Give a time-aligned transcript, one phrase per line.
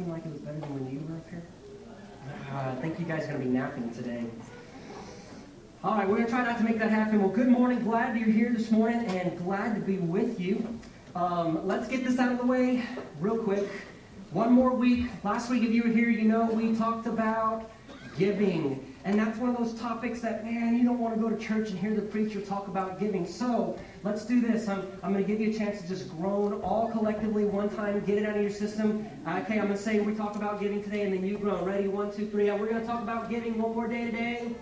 [0.00, 1.42] seem like it was better than when you were up here?
[2.52, 4.24] Uh, I think you guys are going to be napping today.
[5.84, 7.20] All right, we're going to try not to make that happen.
[7.20, 7.82] Well, good morning.
[7.82, 10.66] Glad you're here this morning and glad to be with you.
[11.14, 12.82] Um, let's get this out of the way
[13.18, 13.68] real quick.
[14.30, 15.06] One more week.
[15.22, 17.70] Last week, if you were here, you know we talked about
[18.18, 18.89] giving.
[19.04, 21.70] And that's one of those topics that, man, you don't want to go to church
[21.70, 23.26] and hear the preacher talk about giving.
[23.26, 24.68] So let's do this.
[24.68, 28.00] I'm, I'm going to give you a chance to just groan all collectively one time,
[28.04, 29.08] get it out of your system.
[29.26, 31.64] Okay, I'm going to say we talk about giving today, and then you groan.
[31.64, 31.88] Ready?
[31.88, 32.50] One, two, three.
[32.50, 34.54] We're going to talk about giving one more day today.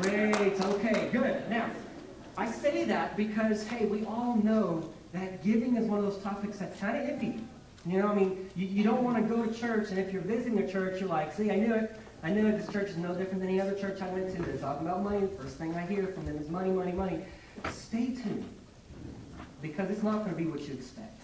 [0.00, 0.58] Great.
[0.60, 1.48] Okay, good.
[1.50, 1.70] Now,
[2.38, 6.58] I say that because, hey, we all know that giving is one of those topics
[6.58, 7.42] that's kind of iffy.
[7.84, 10.22] You know, I mean, you, you don't want to go to church, and if you're
[10.22, 11.96] visiting a church, you're like, see, I knew it.
[12.22, 12.50] I know.
[12.50, 14.42] This church is no different than any other church I went to.
[14.42, 15.20] They're talking about money.
[15.20, 17.20] The first thing I hear from them is money, money, money.
[17.70, 18.48] Stay tuned,
[19.62, 21.22] because it's not going to be what you expect.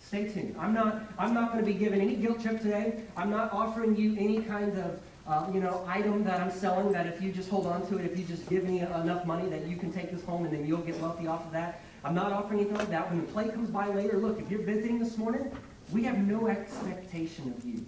[0.00, 0.56] Stay tuned.
[0.58, 1.02] I'm not.
[1.18, 3.02] I'm not going to be giving any guilt trip today.
[3.16, 7.06] I'm not offering you any kind of uh, you know, item that I'm selling that
[7.06, 9.66] if you just hold on to it, if you just give me enough money that
[9.66, 11.82] you can take this home and then you'll get wealthy off of that.
[12.02, 13.10] I'm not offering anything like that.
[13.10, 15.52] When the plate comes by later, look, if you're visiting this morning,
[15.92, 17.84] we have no expectation of you.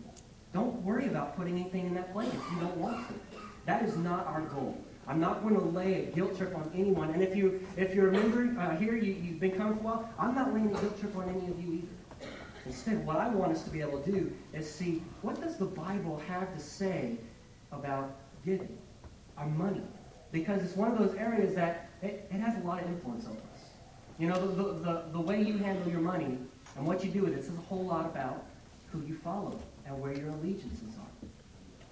[0.52, 3.14] Don't worry about putting anything in that plate if you don't want to.
[3.66, 4.76] That is not our goal.
[5.06, 7.10] I'm not going to lay a guilt trip on anyone.
[7.10, 9.82] And if you if you're a member uh, here, you, you've been coming for a
[9.82, 12.28] while, I'm not laying a guilt trip on any of you either.
[12.66, 15.64] Instead, what I want us to be able to do is see what does the
[15.64, 17.16] Bible have to say
[17.72, 18.76] about giving,
[19.36, 19.82] our money,
[20.32, 23.34] because it's one of those areas that it, it has a lot of influence over
[23.34, 23.70] us.
[24.18, 26.38] You know, the, the, the, the way you handle your money
[26.76, 28.44] and what you do with it says a whole lot about
[28.92, 29.58] who you follow
[29.90, 31.28] and where your allegiances are.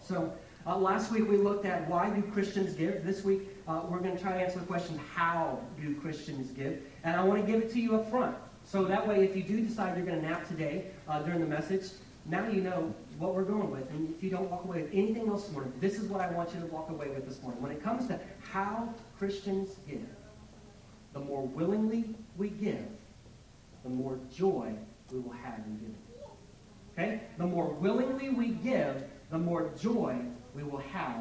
[0.02, 0.32] So,
[0.66, 3.04] uh, last week we looked at why do Christians give.
[3.04, 6.80] This week uh, we're going to try to answer the question, how do Christians give?
[7.04, 8.36] And I want to give it to you up front.
[8.64, 11.46] So that way, if you do decide you're going to nap today uh, during the
[11.46, 11.84] message,
[12.26, 13.88] now you know what we're going with.
[13.90, 16.30] And if you don't walk away with anything else this morning, this is what I
[16.30, 17.62] want you to walk away with this morning.
[17.62, 20.06] When it comes to how Christians give,
[21.14, 22.86] the more willingly we give,
[23.84, 24.74] the more joy
[25.10, 25.97] we will have in giving.
[26.98, 27.20] Okay?
[27.36, 30.16] The more willingly we give, the more joy
[30.54, 31.20] we will have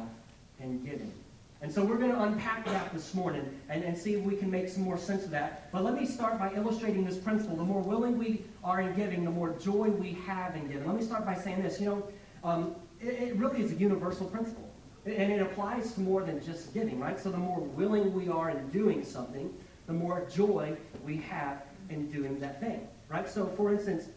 [0.60, 1.12] in giving.
[1.60, 4.50] And so we're going to unpack that this morning and, and see if we can
[4.50, 5.70] make some more sense of that.
[5.72, 7.56] But let me start by illustrating this principle.
[7.56, 10.86] The more willing we are in giving, the more joy we have in giving.
[10.86, 11.80] Let me start by saying this.
[11.80, 12.08] You know,
[12.44, 14.68] um, it, it really is a universal principle.
[15.04, 17.18] And it applies to more than just giving, right?
[17.18, 19.52] So the more willing we are in doing something,
[19.86, 23.28] the more joy we have in doing that thing, right?
[23.28, 24.08] So, for instance,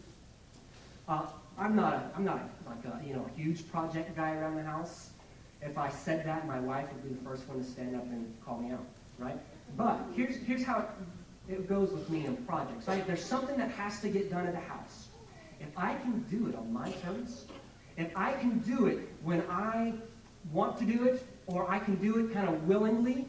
[1.08, 4.56] uh, I'm not a, I'm not like a you know a huge project guy around
[4.56, 5.12] the house.
[5.62, 8.34] If I said that, my wife would be the first one to stand up and
[8.44, 8.86] call me out,
[9.20, 9.38] right?
[9.78, 10.88] But here's, here's how
[11.48, 13.06] it goes with me in projects, right?
[13.06, 15.10] There's something that has to get done at the house,
[15.62, 17.46] if I can do it on my terms,
[17.98, 19.94] if I can do it when I
[20.52, 23.28] want to do it, or I can do it kind of willingly,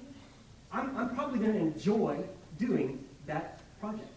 [0.73, 2.19] I'm, I'm probably going to enjoy
[2.59, 4.09] doing that project.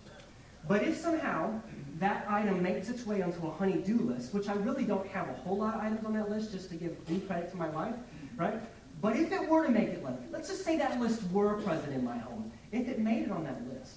[0.68, 1.62] But if somehow
[2.06, 5.34] that item makes its way onto a honey-do list, which I really don't have a
[5.34, 7.96] whole lot of items on that list, just to give due credit to my wife,
[8.38, 8.62] right?
[9.02, 11.94] But if it were to make it list, let's just say that list were present
[11.94, 12.52] in my home.
[12.72, 13.96] If it made it on that list,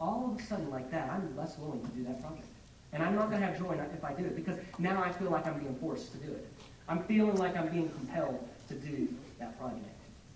[0.00, 2.48] all of a sudden like that, I'm less willing to do that project.
[2.92, 5.30] And I'm not going to have joy if I do it because now I feel
[5.30, 6.48] like I'm being forced to do it.
[6.88, 9.08] I'm feeling like I'm being compelled to do
[9.38, 9.84] that project.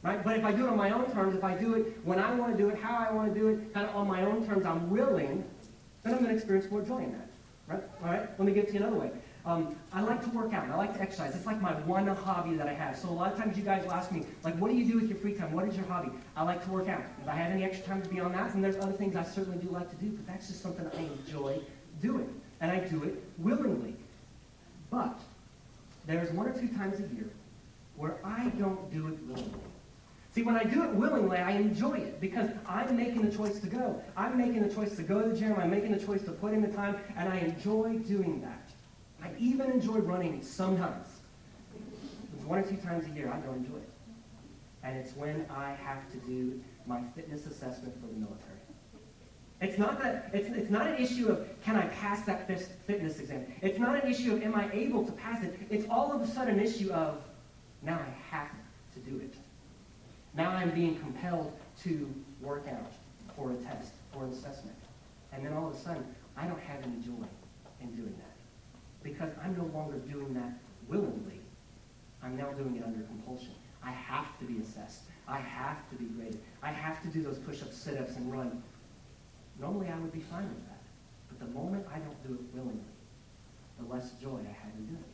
[0.03, 0.22] Right?
[0.22, 2.32] But if I do it on my own terms, if I do it when I
[2.34, 4.47] want to do it, how I want to do it, kind of on my own
[4.47, 5.43] terms, I'm willing
[6.04, 7.28] then I'm going to experience more joy in that.
[7.66, 7.82] Right?
[8.03, 8.28] All right?
[8.38, 9.10] Let me give it to you another way.
[9.47, 10.70] Um, I like to work out.
[10.70, 11.34] I like to exercise.
[11.34, 12.97] It's like my one hobby that I have.
[12.97, 14.98] So a lot of times you guys will ask me, like, what do you do
[14.98, 15.53] with your free time?
[15.53, 16.10] What is your hobby?
[16.37, 17.03] I like to work out.
[17.22, 19.22] If I have any extra time to be on that, and there's other things I
[19.22, 21.60] certainly do like to do, but that's just something I enjoy
[22.00, 22.41] doing.
[22.60, 23.97] And I do it willingly.
[24.91, 25.19] But
[26.06, 27.28] there's one or two times a year
[27.97, 29.60] where I don't do it willingly.
[30.34, 33.69] See, when I do it willingly, I enjoy it because I'm making the choice to
[33.69, 34.03] go.
[34.17, 35.55] I'm making the choice to go to the gym.
[35.56, 38.69] I'm making the choice to put in the time, and I enjoy doing that.
[39.23, 41.06] I even enjoy running sometimes.
[42.35, 43.88] It's one or two times a year I don't enjoy it.
[44.82, 48.58] And it's when I have to do my fitness assessment for the military.
[49.61, 53.47] It's not that it's, it's not an issue of can I pass that fitness exam.
[53.62, 55.56] It's not an issue of am I able to pass it.
[55.70, 57.23] It's all of a sudden an issue of
[57.82, 58.50] now I have
[58.94, 59.35] to do it.
[60.36, 61.52] Now I'm being compelled
[61.84, 62.92] to work out
[63.36, 64.76] for a test, for an assessment.
[65.32, 66.04] And then all of a sudden,
[66.36, 67.26] I don't have any joy
[67.81, 68.34] in doing that.
[69.02, 70.58] Because I'm no longer doing that
[70.88, 71.40] willingly.
[72.22, 73.52] I'm now doing it under compulsion.
[73.82, 75.02] I have to be assessed.
[75.28, 76.40] I have to be graded.
[76.62, 78.62] I have to do those push-ups, sit-ups, and run.
[79.60, 80.81] Normally I would be fine with that.
[81.28, 82.82] But the moment I don't do it willingly,
[83.78, 85.13] the less joy I have in doing it.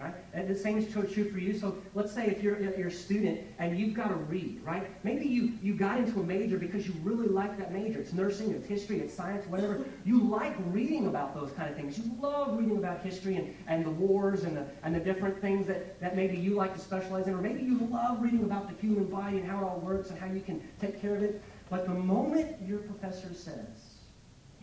[0.00, 0.14] Right?
[0.32, 1.58] And the same is true for you.
[1.58, 4.88] So let's say if you're, you're a student and you've got to read, right?
[5.04, 8.00] Maybe you, you got into a major because you really like that major.
[8.00, 9.84] It's nursing, it's history, it's science, whatever.
[10.06, 11.98] You like reading about those kind of things.
[11.98, 15.66] You love reading about history and, and the wars and the, and the different things
[15.66, 17.34] that, that maybe you like to specialize in.
[17.34, 20.18] Or maybe you love reading about the human body and how it all works and
[20.18, 21.42] how you can take care of it.
[21.68, 23.98] But the moment your professor says,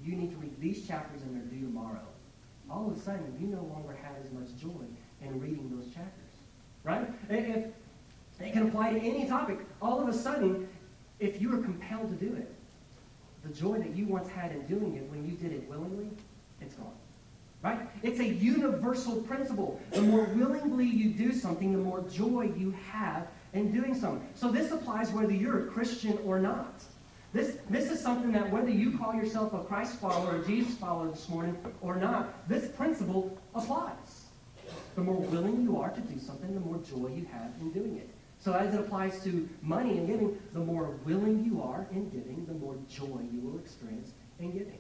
[0.03, 2.07] you need to read these chapters and they're due tomorrow,
[2.71, 4.83] all of a sudden you no longer have as much joy
[5.21, 6.13] in reading those chapters.
[6.83, 7.07] Right?
[7.29, 7.67] If
[8.39, 10.67] it can apply to any topic, all of a sudden,
[11.19, 12.53] if you are compelled to do it,
[13.43, 16.09] the joy that you once had in doing it when you did it willingly,
[16.61, 16.91] it's gone.
[17.63, 17.79] Right?
[18.03, 19.81] It's a universal principle.
[19.91, 24.27] The more willingly you do something, the more joy you have in doing something.
[24.35, 26.83] So this applies whether you're a Christian or not.
[27.33, 30.75] This, this is something that whether you call yourself a Christ follower or a Jesus
[30.75, 34.06] follower this morning or not, this principle applies.
[34.97, 37.97] The more willing you are to do something, the more joy you have in doing
[37.97, 38.09] it.
[38.39, 42.47] So as it applies to money and giving, the more willing you are in giving,
[42.47, 44.79] the more joy you will experience in giving.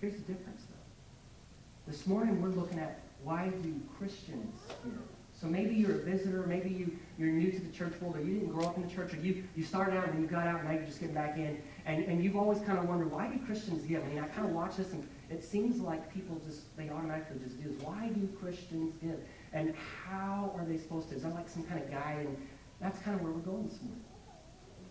[0.00, 1.92] Here's the difference, though.
[1.92, 4.94] This morning we're looking at why do Christians give?
[5.40, 8.34] So maybe you're a visitor, maybe you, you're new to the church world, or you
[8.34, 10.48] didn't grow up in the church, or you, you started out and then you got
[10.48, 11.62] out and now you're just getting back in.
[11.86, 14.02] And, and you've always kind of wondered, why do Christians give?
[14.02, 17.38] I mean, I kind of watch this and it seems like people just, they automatically
[17.42, 17.82] just do this.
[17.82, 19.18] Why do Christians give?
[19.52, 19.74] And
[20.06, 21.16] how are they supposed to?
[21.16, 22.26] Is that like some kind of guide?
[22.26, 22.36] And
[22.80, 24.04] that's kind of where we're going this morning.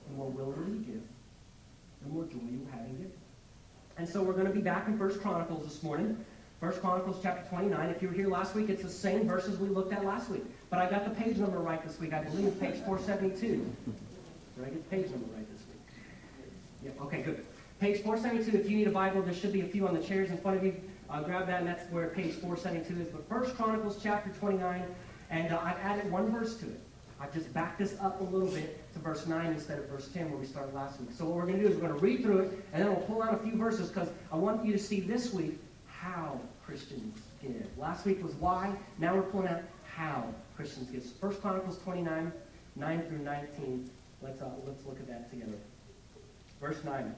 [0.09, 1.03] The more willingly you give,
[2.03, 3.11] the more joy you have in giving.
[3.97, 6.17] And so we're going to be back in First Chronicles this morning.
[6.59, 7.89] First Chronicles chapter 29.
[7.89, 10.43] If you were here last week, it's the same verses we looked at last week.
[10.69, 12.13] But I got the page number right this week.
[12.13, 13.47] I believe page 472.
[13.47, 15.77] Did I get the page number right this week?
[16.83, 17.45] Yeah, okay, good.
[17.81, 20.29] Page 472, if you need a Bible, there should be a few on the chairs
[20.29, 20.79] in front of you.
[21.09, 23.07] Uh, grab that, and that's where page 472 is.
[23.07, 24.83] But First Chronicles chapter 29,
[25.31, 26.79] and uh, I've added one verse to it.
[27.19, 30.29] I've just backed this up a little bit to verse 9 instead of verse 10
[30.29, 31.09] where we started last week.
[31.11, 32.93] So what we're going to do is we're going to read through it, and then
[32.93, 35.57] we'll pull out a few verses because I want you to see this week
[35.87, 37.65] how Christians give.
[37.79, 38.75] Last week was why.
[38.99, 41.03] Now we're pulling out how Christians give.
[41.19, 42.31] First Chronicles 29,
[42.75, 43.89] 9 through 19.
[44.21, 45.57] Let's, uh, let's look at that together.
[46.59, 47.15] Verse 9.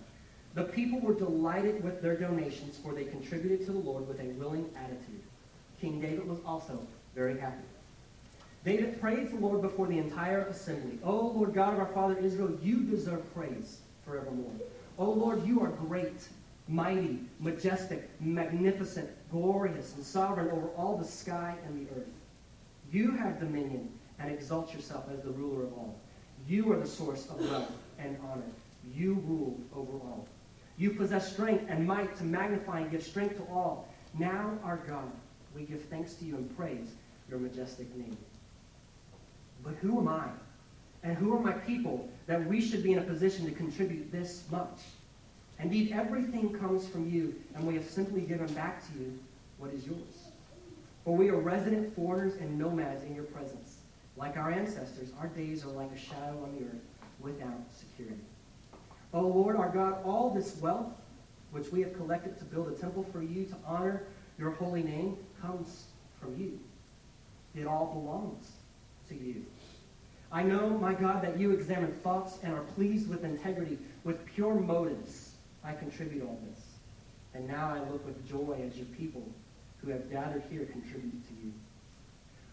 [0.55, 4.27] The people were delighted with their donations, for they contributed to the Lord with a
[4.39, 5.21] willing attitude.
[5.81, 6.79] King David was also
[7.15, 7.63] very happy.
[8.63, 10.99] David praised the Lord before the entire assembly.
[11.03, 14.53] O Lord God of our father Israel, you deserve praise forevermore.
[14.97, 16.27] O Lord, you are great,
[16.67, 22.07] mighty, majestic, magnificent, glorious, and sovereign over all the sky and the earth.
[22.91, 23.89] You have dominion
[24.19, 25.95] and exalt yourself as the ruler of all.
[26.47, 28.43] You are the source of wealth and honor.
[28.95, 30.27] You rule over all.
[30.77, 33.87] You possess strength and might to magnify and give strength to all.
[34.17, 35.11] Now, our God,
[35.55, 36.93] we give thanks to you and praise
[37.29, 38.17] your majestic name.
[39.63, 40.27] But who am I?
[41.03, 44.43] And who are my people that we should be in a position to contribute this
[44.51, 44.79] much?
[45.59, 49.19] Indeed, everything comes from you, and we have simply given back to you
[49.57, 50.27] what is yours.
[51.05, 53.77] For we are resident foreigners and nomads in your presence.
[54.15, 56.81] Like our ancestors, our days are like a shadow on the earth
[57.19, 58.19] without security.
[59.13, 60.91] O Lord our God, all this wealth
[61.51, 64.03] which we have collected to build a temple for you to honor
[64.39, 65.85] your holy name comes
[66.19, 66.59] from you.
[67.55, 68.51] It all belongs
[69.09, 69.45] to you.
[70.31, 74.55] I know, my God, that you examine thoughts and are pleased with integrity, with pure
[74.55, 75.35] motives.
[75.63, 76.59] I contribute all this.
[77.35, 79.23] And now I look with joy as your people
[79.77, 81.53] who have gathered here contribute to you.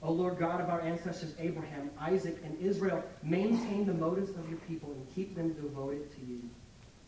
[0.03, 4.59] O Lord God of our ancestors Abraham, Isaac, and Israel, maintain the motives of your
[4.61, 6.41] people and keep them devoted to you.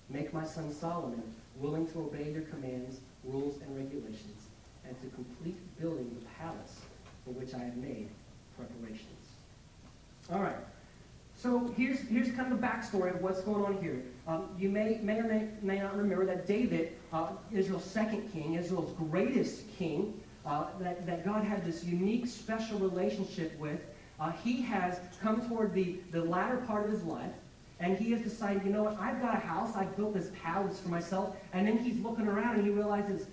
[0.08, 1.22] Make my son Solomon
[1.56, 4.46] willing to obey your commands, rules, and regulations,
[4.86, 6.80] and to complete building the palace
[7.24, 8.08] for which I have made
[8.56, 9.28] preparations.
[10.32, 10.56] All right.
[11.36, 14.02] So here's, here's kind of the backstory of what's going on here.
[14.28, 18.54] Um, you may, may or may, may not remember that David, uh, Israel's second king,
[18.54, 23.80] Israel's greatest king, uh, that, that God had this unique, special relationship with.
[24.20, 27.32] Uh, he has come toward the, the latter part of his life,
[27.82, 30.78] and he has decided, you know what, I've got a house, I've built this palace
[30.78, 33.26] for myself, and then he's looking around and he realizes,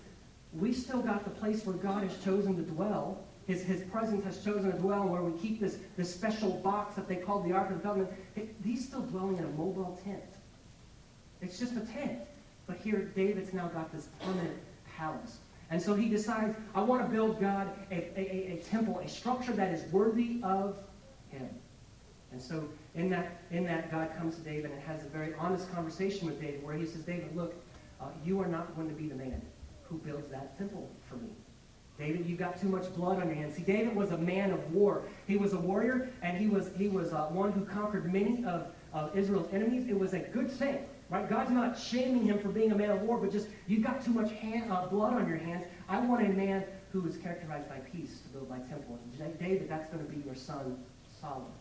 [0.54, 3.22] we still got the place where God has chosen to dwell.
[3.46, 7.08] His, his presence has chosen to dwell where we keep this, this special box that
[7.08, 8.12] they call the Ark of the Covenant.
[8.64, 10.24] He's still dwelling in a mobile tent.
[11.42, 12.20] It's just a tent.
[12.66, 14.58] But here, David's now got this permanent
[14.98, 15.38] palace.
[15.72, 19.54] And so he decides, I want to build God a, a, a, temple, a structure
[19.54, 20.78] that is worthy of
[21.30, 21.50] him.
[22.32, 25.72] And so in that, in that, God comes to David and has a very honest
[25.74, 27.56] conversation with David where he says, David, look,
[28.00, 29.42] uh, you are not going to be the man
[29.84, 31.30] who builds that temple for me.
[31.98, 33.56] David, you've got too much blood on your hands.
[33.56, 35.04] See, David was a man of war.
[35.28, 38.68] He was a warrior, and he was, he was uh, one who conquered many of,
[38.94, 39.88] of Israel's enemies.
[39.90, 40.86] It was a good thing.
[41.10, 41.28] Right?
[41.28, 44.12] God's not shaming him for being a man of war, but just, you've got too
[44.12, 45.66] much hand, uh, blood on your hands.
[45.90, 48.98] I want a man who is characterized by peace to build my temple.
[49.20, 50.78] And David, that's going to be your son
[51.20, 51.52] Solomon,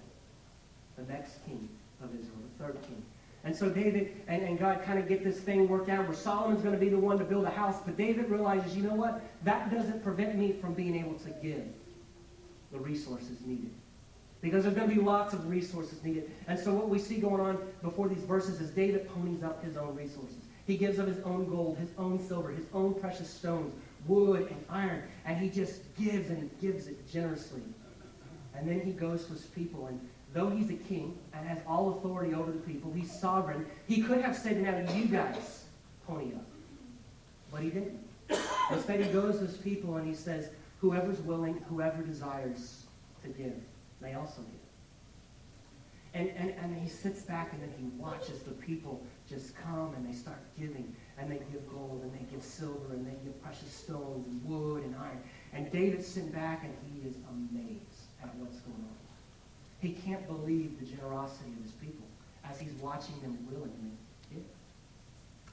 [0.99, 1.69] the next king
[2.03, 3.03] of Israel, the third king.
[3.45, 6.61] And so David and, and God kind of get this thing worked out where Solomon's
[6.61, 7.77] going to be the one to build a house.
[7.85, 9.23] But David realizes, you know what?
[9.45, 11.65] That doesn't prevent me from being able to give
[12.73, 13.71] the resources needed.
[14.41, 16.31] Because there's going to be lots of resources needed.
[16.47, 19.77] And so what we see going on before these verses is David ponies up his
[19.77, 20.37] own resources.
[20.67, 23.75] He gives of his own gold, his own silver, his own precious stones,
[24.07, 25.03] wood and iron.
[25.25, 27.63] And he just gives and he gives it generously.
[28.55, 30.01] And then he goes to his people and
[30.33, 34.21] though he's a king and has all authority over the people, he's sovereign, he could
[34.21, 35.65] have said, now you guys
[36.07, 36.45] pony up.
[37.51, 37.99] But he didn't.
[38.71, 42.85] Instead, he goes to his people and he says, whoever's willing, whoever desires
[43.23, 43.55] to give,
[44.01, 44.59] may also give.
[46.15, 50.09] And, and, and he sits back and then he watches the people just come and
[50.09, 50.95] they start giving.
[51.19, 54.85] And they give gold and they give silver and they give precious stones and wood
[54.85, 55.21] and iron.
[55.53, 59.08] And David's sitting back and he is amazed at what's going on.
[59.81, 62.07] He can't believe the generosity of his people
[62.49, 63.93] as he's watching them willingly
[64.31, 64.43] give.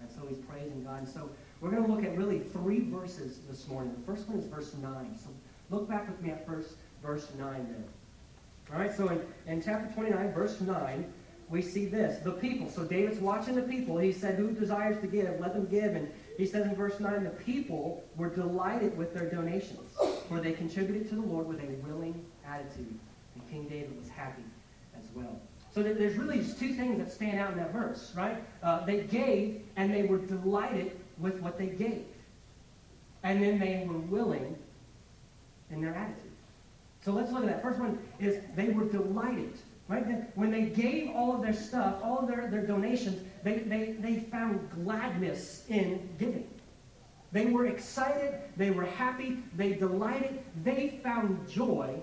[0.01, 1.00] And so he's praising God.
[1.00, 1.29] And so
[1.62, 3.96] we're going to look at really three verses this morning.
[4.00, 5.17] The first one is verse 9.
[5.22, 5.29] So
[5.70, 8.74] look back with me at first verse 9 there.
[8.74, 11.13] All right, so in, in chapter 29, verse 9,
[11.50, 12.24] we see this.
[12.24, 12.70] The people.
[12.70, 13.98] So David's watching the people.
[14.00, 15.39] He said, Who desires to give?
[15.39, 15.96] Let them give.
[15.96, 19.91] And he says in verse 9, the people were delighted with their donations,
[20.27, 22.98] for they contributed to the Lord with a willing attitude.
[23.55, 24.43] King David was happy
[24.97, 25.39] as well.
[25.74, 28.43] So there's really just two things that stand out in that verse, right?
[28.62, 32.05] Uh, they gave, and they were delighted with what they gave.
[33.24, 34.57] And then they were willing
[35.71, 36.31] in their attitude.
[37.01, 37.62] So let's look at that.
[37.62, 39.57] First one is they were delighted.
[39.88, 40.03] Right?
[40.35, 44.19] When they gave all of their stuff, all of their, their donations, they, they, they
[44.19, 46.47] found gladness in giving.
[47.31, 52.01] They were excited, they were happy, they delighted, they found joy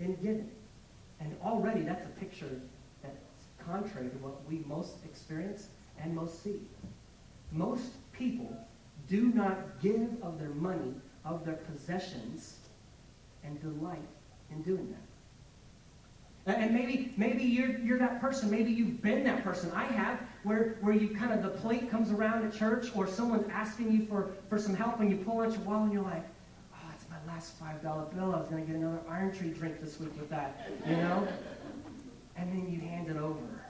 [0.00, 0.50] in giving.
[1.20, 2.60] And already that's a picture
[3.02, 5.68] that's contrary to what we most experience
[6.02, 6.60] and most see.
[7.52, 8.56] Most people
[9.08, 12.56] do not give of their money, of their possessions,
[13.44, 13.98] and delight
[14.50, 16.56] in doing that.
[16.58, 18.50] And maybe, maybe you're, you're that person.
[18.50, 19.70] Maybe you've been that person.
[19.74, 23.48] I have, where, where you kind of, the plate comes around at church or someone's
[23.52, 26.24] asking you for, for some help and you pull out your wallet and you're like,
[27.40, 28.34] last $5 bill.
[28.34, 31.26] I was going to get another Iron Tree drink this week with that, you know?
[32.36, 33.64] And then you hand it over.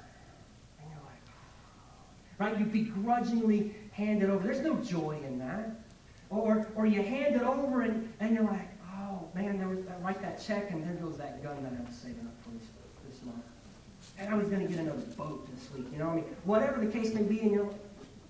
[0.81, 2.59] And you're like, oh, right?
[2.59, 4.45] You begrudgingly hand it over.
[4.45, 5.71] There's no joy in that.
[6.31, 9.97] Or, or you hand it over and, and you're like, oh, man, there was, I
[10.05, 12.67] write that check and there goes that gun that I was saving up for this,
[13.09, 13.45] this month.
[14.19, 16.25] And I was going to get another boat this week, you know what I mean?
[16.43, 17.81] Whatever the case may be, and you're like,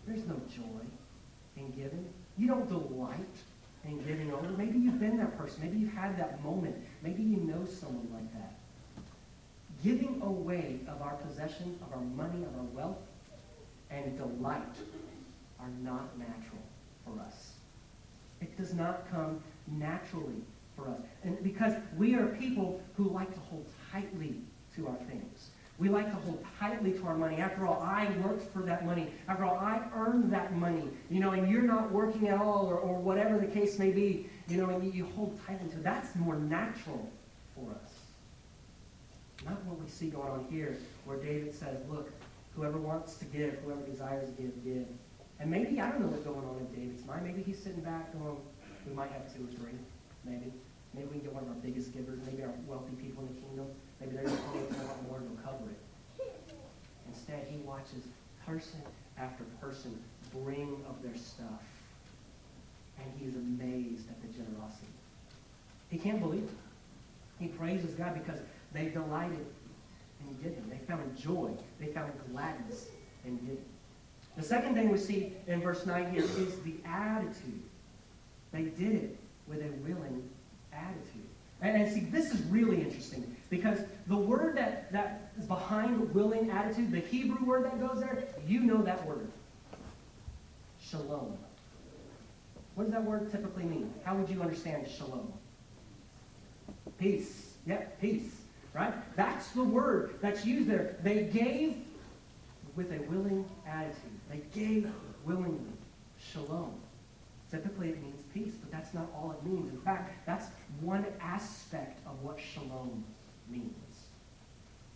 [0.06, 0.84] there's no joy
[1.56, 2.06] in giving.
[2.36, 3.16] You don't delight
[3.84, 4.48] and giving over.
[4.50, 5.62] Maybe you've been that person.
[5.62, 6.76] Maybe you've had that moment.
[7.02, 8.54] Maybe you know someone like that.
[9.82, 12.98] Giving away of our possessions, of our money, of our wealth,
[13.90, 14.76] and delight
[15.58, 16.62] are not natural
[17.04, 17.52] for us.
[18.40, 20.42] It does not come naturally
[20.76, 20.98] for us.
[21.24, 24.36] And because we are people who like to hold tightly
[24.76, 25.50] to our things.
[25.80, 27.36] We like to hold tightly to our money.
[27.36, 29.10] After all, I worked for that money.
[29.28, 30.90] After all, I earned that money.
[31.08, 34.28] You know, and you're not working at all, or, or whatever the case may be.
[34.46, 35.82] You know, and you, you hold tightly to it.
[35.82, 37.08] That's more natural
[37.54, 37.92] for us.
[39.46, 42.12] Not what we see going on here, where David says, look,
[42.54, 44.86] whoever wants to give, whoever desires to give, give.
[45.38, 47.24] And maybe, I don't know what's going on in David's mind.
[47.24, 48.36] Maybe he's sitting back going,
[48.86, 49.78] we might have two or three,
[50.26, 50.52] maybe.
[50.92, 53.40] Maybe we can get one of our biggest givers, maybe our wealthy people in the
[53.40, 53.66] kingdom.
[54.00, 56.30] Maybe they're going to more and they'll cover it.
[57.08, 58.04] Instead, he watches
[58.46, 58.80] person
[59.18, 59.98] after person
[60.42, 61.62] bring of their stuff.
[62.98, 64.86] And he's amazed at the generosity.
[65.90, 66.50] He can't believe it.
[67.38, 68.40] He praises God because
[68.72, 69.44] they delighted
[70.20, 70.68] in giving.
[70.68, 71.50] They found joy.
[71.78, 72.88] They found gladness
[73.24, 73.64] in giving.
[74.36, 77.62] The second thing we see in verse 9 here is the attitude.
[78.52, 79.16] They did it
[79.46, 80.28] with a willing
[80.72, 81.28] attitude.
[81.62, 86.50] And, and see, this is really interesting because the word that, that is behind willing
[86.50, 89.28] attitude, the Hebrew word that goes there, you know that word.
[90.80, 91.36] Shalom.
[92.76, 93.92] What does that word typically mean?
[94.04, 95.32] How would you understand shalom?
[96.98, 97.54] Peace.
[97.66, 98.36] Yep, peace.
[98.72, 98.94] Right?
[99.16, 100.96] That's the word that's used there.
[101.02, 101.74] They gave
[102.76, 103.96] with a willing attitude.
[104.30, 104.88] They gave
[105.24, 105.72] willingly.
[106.18, 106.74] Shalom.
[107.50, 109.70] Typically it means peace, but that's not all it means.
[109.70, 110.46] In fact, that's
[110.80, 113.04] one aspect of what shalom
[113.50, 113.74] means.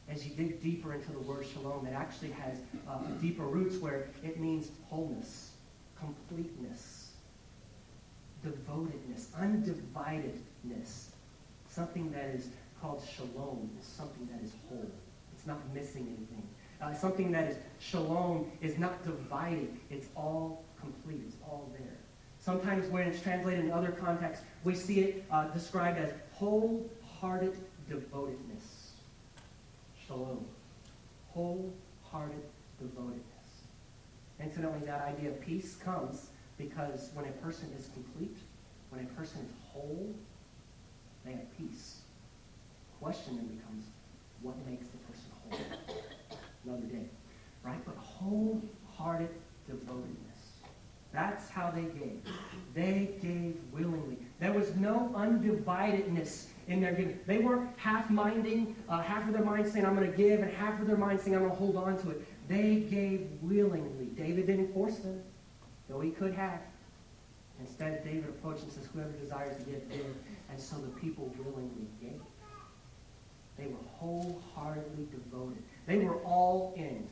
[0.09, 2.59] As you dig deeper into the word shalom, it actually has
[2.89, 5.53] uh, deeper roots where it means wholeness,
[5.99, 7.13] completeness,
[8.45, 11.07] devotedness, undividedness.
[11.69, 12.49] Something that is
[12.81, 14.91] called shalom is something that is whole.
[15.33, 16.47] It's not missing anything.
[16.81, 19.75] Uh, something that is shalom is not divided.
[19.91, 21.23] It's all complete.
[21.27, 21.97] It's all there.
[22.39, 27.57] Sometimes when it's translated in other contexts, we see it uh, described as wholehearted
[27.88, 28.93] devotedness.
[30.07, 30.45] Shalom.
[31.33, 32.45] Wholehearted
[32.81, 33.23] devotedness.
[34.41, 38.37] Incidentally, that idea of peace comes because when a person is complete,
[38.91, 40.14] when a person is whole,
[41.25, 42.00] they have peace.
[43.00, 43.85] Question then becomes,
[44.43, 45.99] what makes the person whole?
[46.64, 47.09] Another day.
[47.62, 47.85] Right?
[47.85, 49.31] But wholehearted
[49.67, 50.35] devotedness.
[51.12, 52.21] That's how they gave.
[52.75, 54.19] They gave willingly.
[54.41, 57.18] There was no undividedness in their giving.
[57.26, 60.80] They weren't half-minding, uh, half of their mind saying, I'm going to give, and half
[60.80, 62.26] of their mind saying, I'm going to hold on to it.
[62.49, 64.06] They gave willingly.
[64.06, 65.23] David didn't force them,
[65.88, 66.61] though he could have.
[67.61, 70.06] Instead, David approached and says, whoever desires to give, give.
[70.50, 72.21] And so the people willingly gave.
[73.56, 75.62] They were wholeheartedly devoted.
[75.87, 77.06] They were all in.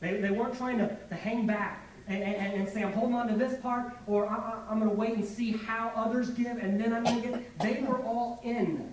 [0.00, 3.28] They, they weren't trying to, to hang back and, and, and say, I'm holding on
[3.28, 6.80] to this part, or I, am going to wait and see how others give, and
[6.80, 7.44] then I'm going to give.
[7.60, 8.92] They were all in.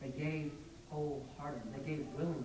[0.00, 0.52] They gave
[0.90, 1.72] wholeheartedly.
[1.76, 2.44] They gave willingly.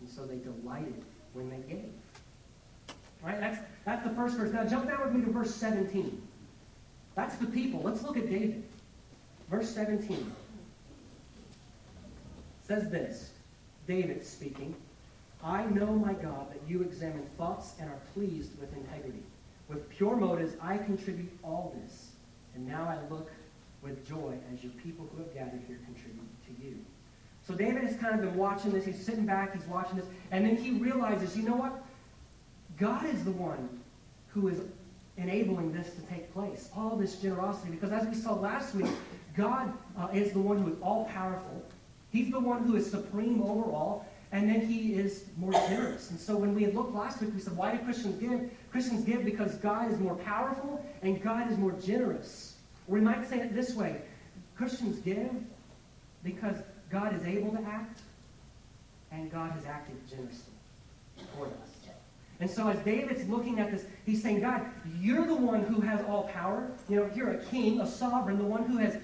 [0.00, 1.02] And so they delighted
[1.32, 1.90] when they gave.
[3.22, 4.52] Right, that's, that's the first verse.
[4.52, 6.20] Now jump down with me to verse 17.
[7.14, 7.82] That's the people.
[7.82, 8.64] Let's look at David.
[9.48, 10.32] Verse 17
[12.72, 13.30] says this
[13.86, 14.74] David speaking.
[15.44, 19.22] I know, my God, that you examine thoughts and are pleased with integrity.
[19.68, 22.10] With pure motives, I contribute all this.
[22.54, 23.30] And now I look
[23.82, 26.78] with joy as your people who have gathered here contribute to you.
[27.46, 28.84] So David has kind of been watching this.
[28.84, 30.06] He's sitting back, he's watching this.
[30.30, 31.84] And then he realizes, you know what?
[32.78, 33.68] God is the one
[34.28, 34.60] who is
[35.16, 36.68] enabling this to take place.
[36.76, 37.72] All this generosity.
[37.72, 38.90] Because as we saw last week,
[39.36, 41.64] God uh, is the one who is all powerful.
[42.10, 44.06] He's the one who is supreme over all.
[44.32, 46.10] And then he is more generous.
[46.10, 48.50] And so when we had looked last week, we said, why do Christians give?
[48.70, 52.56] Christians give because God is more powerful and God is more generous.
[52.88, 54.00] Or we might say it this way
[54.56, 55.30] Christians give
[56.24, 56.56] because
[56.90, 58.00] God is able to act
[59.10, 60.51] and God has acted generously.
[62.42, 64.66] And so as David's looking at this, he's saying, God,
[64.98, 66.72] you're the one who has all power.
[66.88, 68.96] You know, you're a king, a sovereign, the one who has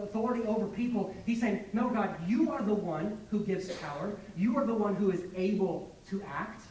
[0.00, 1.12] authority over people.
[1.26, 4.16] He's saying, no, God, you are the one who gives power.
[4.36, 6.62] You are the one who is able to act.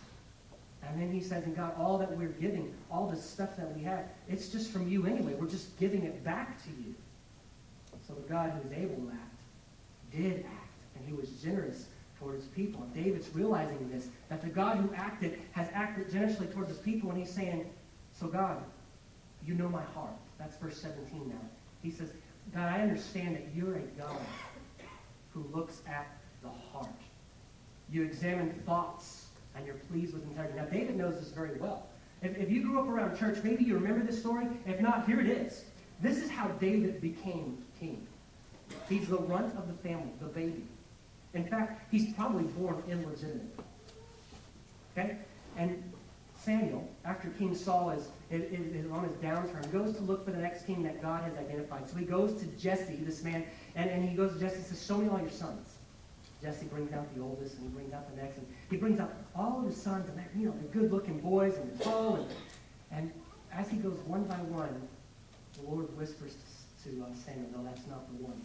[0.81, 3.83] And then he says, and God, all that we're giving, all the stuff that we
[3.83, 5.33] have, it's just from you anyway.
[5.33, 6.95] We're just giving it back to you.
[8.07, 9.35] So the God who is able to act
[10.15, 11.87] did act, and he was generous
[12.19, 12.83] toward his people.
[12.83, 17.09] And David's realizing this, that the God who acted has acted generously towards his people,
[17.09, 17.69] and he's saying,
[18.13, 18.63] So God,
[19.45, 20.13] you know my heart.
[20.37, 21.35] That's verse 17 now.
[21.81, 22.11] He says,
[22.53, 24.19] God, I understand that you're a God
[25.33, 26.07] who looks at
[26.41, 26.87] the heart.
[27.91, 30.57] You examine thoughts, and you're pleased with integrity.
[30.57, 31.87] Now, David knows this very well.
[32.21, 34.47] If, if you grew up around church, maybe you remember this story.
[34.65, 35.63] If not, here it is.
[36.01, 38.05] This is how David became king.
[38.89, 40.63] He's the runt of the family, the baby.
[41.33, 43.59] In fact, he's probably born illegitimate.
[44.97, 45.17] Okay?
[45.57, 45.83] And
[46.37, 50.65] Samuel, after King Saul is, is, on his downturn, goes to look for the next
[50.65, 51.89] king that God has identified.
[51.89, 53.43] So he goes to Jesse, this man,
[53.75, 55.73] and, and he goes to Jesse and says, Show me all your sons.
[56.41, 59.11] Jesse brings out the oldest, and he brings out the next, and he brings out
[59.35, 62.27] all of his sons, and they're, you know, they're good-looking boys, and they're tall, and,
[62.91, 63.11] and
[63.51, 64.87] as he goes one by one,
[65.55, 66.35] the Lord whispers
[66.83, 68.39] to, to uh, Samuel, no, that's not the one.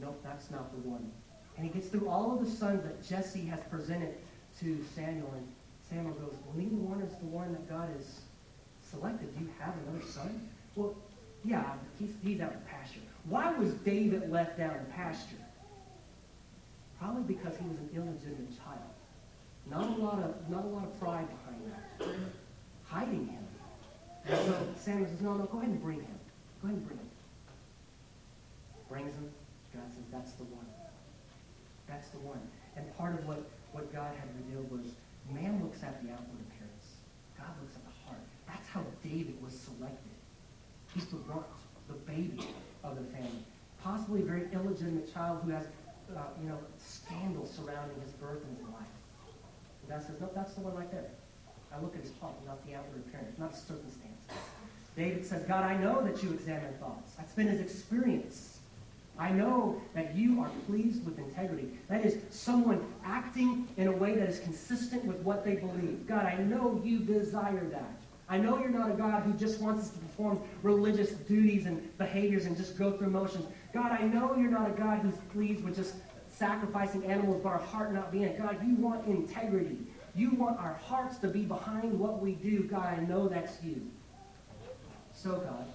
[0.00, 1.10] Nope, that's not the one.
[1.56, 4.14] And he gets through all of the sons that Jesse has presented
[4.60, 5.32] to Samuel.
[5.36, 5.46] And
[5.88, 8.20] Samuel goes, well, neither one is the one that God has
[8.82, 9.36] selected.
[9.38, 10.48] Do you have another son?
[10.74, 10.94] Well,
[11.44, 13.00] yeah, he's, he's out in pasture.
[13.28, 15.36] Why was David left out in pasture?
[16.98, 18.80] Probably because he was an illegitimate child.
[19.70, 22.08] Not a lot of, not a lot of pride behind that.
[22.84, 23.44] Hiding him.
[24.26, 26.18] And so Samuel says, no, no, go ahead and bring him.
[26.62, 27.08] Go ahead and bring him.
[28.88, 29.30] Brings him.
[29.74, 30.66] God says, that's the one.
[31.88, 32.40] That's the one.
[32.76, 33.42] And part of what,
[33.72, 34.92] what God had revealed was
[35.32, 37.00] man looks at the outward appearance.
[37.38, 38.20] God looks at the heart.
[38.46, 40.14] That's how David was selected.
[40.92, 41.46] He's the runt,
[41.88, 42.48] the baby
[42.82, 43.44] of the family.
[43.82, 45.66] Possibly a very illegitimate child who has,
[46.14, 48.94] uh, you know, scandal surrounding his birth and his life.
[49.82, 51.10] And God says, no, that's the one right there.
[51.72, 54.30] I look at his heart, not the outward appearance, not circumstances.
[54.96, 57.12] David says, God, I know that you examine thoughts.
[57.16, 58.53] That's been his experience.
[59.18, 61.68] I know that you are pleased with integrity.
[61.88, 66.06] That is someone acting in a way that is consistent with what they believe.
[66.06, 67.92] God, I know you desire that.
[68.28, 71.96] I know you're not a God who just wants us to perform religious duties and
[71.98, 73.46] behaviors and just go through motions.
[73.72, 75.94] God, I know you're not a God who's pleased with just
[76.26, 78.38] sacrificing animals, but our heart not being it.
[78.38, 79.78] God, you want integrity.
[80.16, 82.64] You want our hearts to be behind what we do.
[82.64, 83.82] God, I know that's you.
[85.12, 85.66] So, God,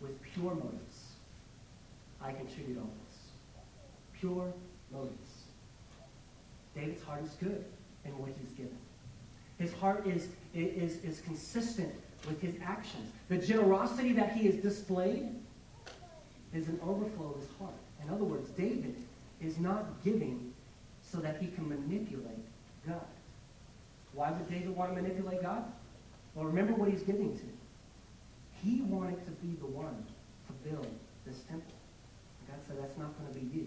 [0.00, 0.95] with pure motives,
[2.26, 3.18] I contribute all this.
[4.18, 4.52] Pure
[4.92, 5.44] motives.
[6.74, 7.64] David's heart is good
[8.04, 8.76] in what he's given.
[9.58, 11.94] His heart is, is, is consistent
[12.26, 13.10] with his actions.
[13.28, 15.28] The generosity that he has displayed
[16.52, 17.74] is an overflow of his heart.
[18.02, 18.96] In other words, David
[19.40, 20.52] is not giving
[21.02, 22.44] so that he can manipulate
[22.86, 23.06] God.
[24.12, 25.64] Why would David want to manipulate God?
[26.34, 27.44] Well, remember what he's giving to.
[28.62, 30.04] He wanted to be the one
[30.48, 30.88] to build
[31.24, 31.75] this temple.
[32.66, 33.66] Said, that's not going to be you.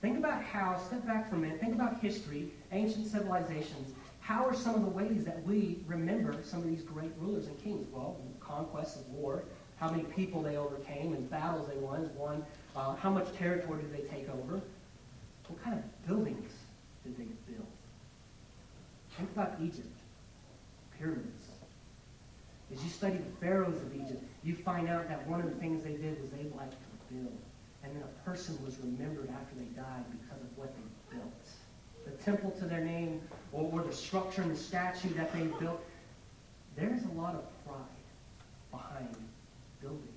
[0.00, 3.94] Think about how, step back for a minute, think about history, ancient civilizations.
[4.20, 7.62] How are some of the ways that we remember some of these great rulers and
[7.62, 7.86] kings?
[7.90, 9.42] Well, conquests of war,
[9.76, 12.44] how many people they overcame and battles they won, won
[12.76, 14.60] uh, how much territory did they take over,
[15.48, 16.52] what kind of buildings
[17.04, 17.66] did they build?
[19.16, 19.96] Think about Egypt,
[20.98, 21.48] pyramids.
[22.72, 25.82] As you study the pharaohs of Egypt, you find out that one of the things
[25.82, 27.38] they did was they liked to build.
[27.88, 31.48] And then a person was remembered after they died because of what they built.
[32.04, 33.20] The temple to their name,
[33.52, 35.80] or, or the structure and the statue that they built.
[36.76, 37.78] There's a lot of pride
[38.70, 39.08] behind
[39.80, 40.08] building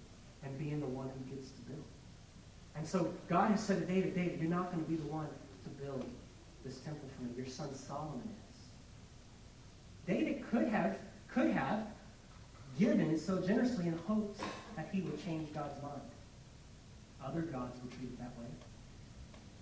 [0.43, 1.83] and being the one who gets to build.
[2.75, 5.27] And so God has said to David, David, you're not going to be the one
[5.63, 6.05] to build
[6.65, 7.29] this temple for me.
[7.37, 8.57] Your son Solomon is.
[10.07, 11.85] David could have, could have
[12.77, 14.39] given so generously in hopes
[14.75, 16.01] that he would change God's mind.
[17.25, 18.47] Other gods were treated that way.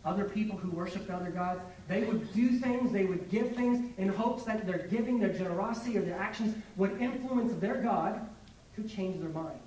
[0.05, 4.07] Other people who worshiped other gods, they would do things, they would give things in
[4.07, 8.27] hopes that their giving, their generosity, or their actions would influence their God
[8.75, 9.59] to change their mind.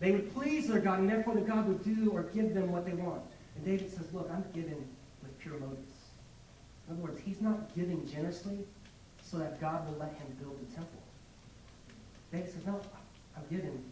[0.00, 2.86] They would please their God, and therefore the God would do or give them what
[2.86, 3.22] they want.
[3.54, 4.88] And David says, Look, I'm giving
[5.22, 5.96] with pure motives.
[6.88, 8.58] In other words, he's not giving generously
[9.22, 11.00] so that God will let him build the temple.
[12.32, 12.80] David says, No,
[13.36, 13.84] I'm giving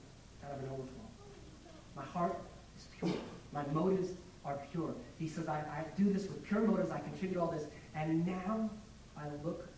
[0.45, 1.09] out of an overflow.
[1.95, 2.37] My heart
[3.00, 3.12] pure.
[3.52, 4.10] My motives
[4.44, 4.94] are pure.
[5.18, 6.90] He says, I, I do this with pure motives.
[6.90, 7.64] I contribute all this.
[7.94, 8.70] And now
[9.16, 9.68] I look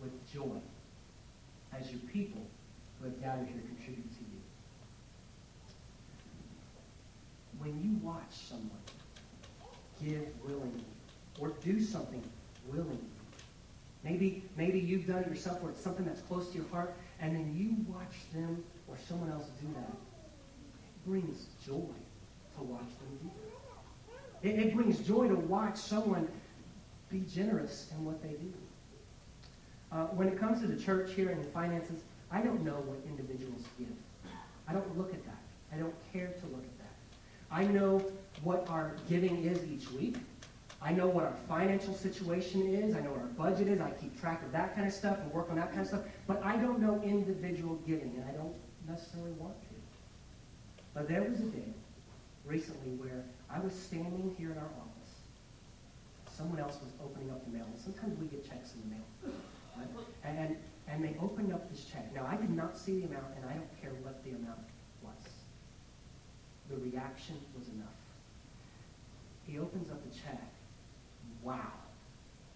[0.00, 0.60] with joy
[1.78, 2.46] as your people
[2.98, 4.40] who have gathered here to contribute to you.
[7.58, 8.70] When you watch someone
[10.02, 10.84] give willingly
[11.38, 12.22] or do something
[12.66, 12.98] willingly,
[14.04, 17.34] maybe, maybe you've done it yourself or it's something that's close to your heart, and
[17.34, 21.88] then you watch them or someone else do that, it brings joy
[22.56, 24.48] to watch them do.
[24.48, 26.28] It, it brings joy to watch someone
[27.10, 28.52] be generous in what they do.
[29.92, 32.98] Uh, when it comes to the church here and the finances, I don't know what
[33.06, 33.88] individuals give.
[34.66, 35.38] I don't look at that.
[35.72, 36.92] I don't care to look at that.
[37.50, 38.02] I know
[38.42, 40.16] what our giving is each week.
[40.80, 42.96] I know what our financial situation is.
[42.96, 43.80] I know what our budget is.
[43.80, 46.02] I keep track of that kind of stuff and work on that kind of stuff.
[46.26, 48.54] But I don't know individual giving, and I don't
[48.88, 49.68] necessarily want to.
[50.94, 51.72] But there was a day
[52.44, 55.14] recently where I was standing here in our office.
[56.30, 57.66] Someone else was opening up the mail.
[57.66, 59.34] And sometimes we get checks in the mail.
[59.76, 59.88] Right?
[60.24, 60.56] And,
[60.88, 62.12] and they opened up this check.
[62.14, 64.58] Now, I did not see the amount, and I don't care what the amount
[65.02, 65.12] was.
[66.70, 67.88] The reaction was enough.
[69.46, 70.40] He opens up the check,
[71.42, 71.72] wow.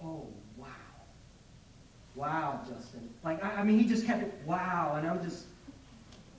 [0.02, 0.66] Oh, wow.
[2.14, 3.10] Wow, Justin.
[3.24, 4.94] Like, I, I mean, he just kept it, wow.
[4.96, 5.44] And I'm just,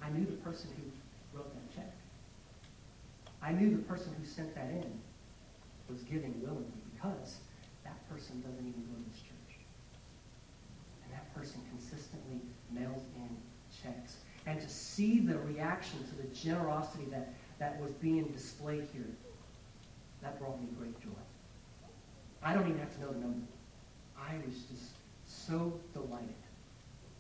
[0.02, 0.84] I knew the person who.
[3.41, 5.00] I knew the person who sent that in
[5.89, 7.38] was giving willingly because
[7.84, 9.60] that person doesn't even go to this church.
[11.04, 13.30] And that person consistently mails in
[13.82, 14.17] checks.
[14.45, 19.08] And to see the reaction to the generosity that, that was being displayed here,
[20.21, 21.10] that brought me great joy.
[22.43, 23.45] I don't even have to know the number.
[24.17, 24.91] I was just
[25.26, 26.34] so delighted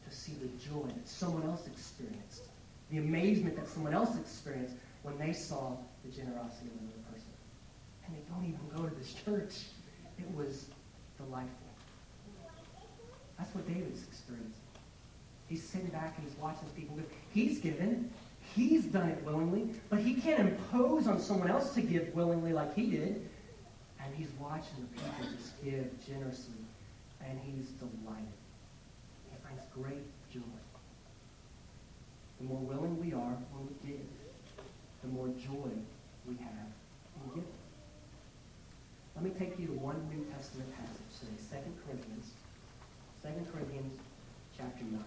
[0.07, 2.43] to see the joy that someone else experienced,
[2.89, 4.75] the amazement that someone else experienced
[5.07, 5.71] when they saw
[6.03, 7.31] the generosity of another person.
[8.05, 9.71] And they don't even go to this church.
[10.19, 10.65] It was
[11.15, 11.67] delightful.
[13.39, 14.51] That's what David's experiencing.
[15.47, 17.09] He's sitting back and he's watching people give.
[17.33, 18.11] He's given.
[18.53, 22.75] He's done it willingly, but he can't impose on someone else to give willingly like
[22.75, 23.29] he did.
[24.03, 26.55] And he's watching the people just give generously,
[27.25, 28.27] and he's delighted.
[29.31, 30.41] He finds great joy.
[32.39, 34.05] the more willing we are when we give,
[35.07, 35.71] the more joy
[36.27, 36.67] we have
[37.15, 37.57] in giving.
[39.15, 42.35] Let me take you to one New Testament passage today, 2 Corinthians.
[43.23, 43.95] 2 Corinthians
[44.57, 44.99] chapter 9.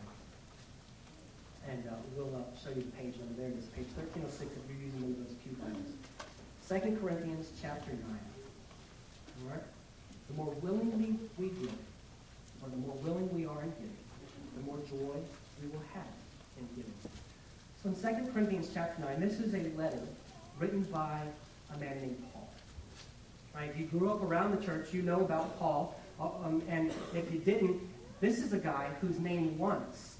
[1.68, 3.52] And uh, we'll uh, show you the page number there.
[3.52, 5.92] It is page 1306 if you're using one of those pew Bibles.
[6.64, 8.00] 2 Corinthians chapter 9.
[8.00, 9.66] All right?
[10.32, 11.76] The more willingly we give,
[12.64, 14.04] or the more willing we are in giving,
[14.56, 15.20] the more joy
[15.60, 16.14] we will have
[16.56, 17.09] in giving.
[17.82, 20.02] So in 2 Corinthians chapter 9, this is a letter
[20.58, 21.22] written by
[21.74, 22.46] a man named Paul.
[23.54, 23.70] Right?
[23.70, 25.98] If you grew up around the church, you know about Paul.
[26.20, 27.80] Uh, um, and if you didn't,
[28.20, 30.16] this is a guy whose name once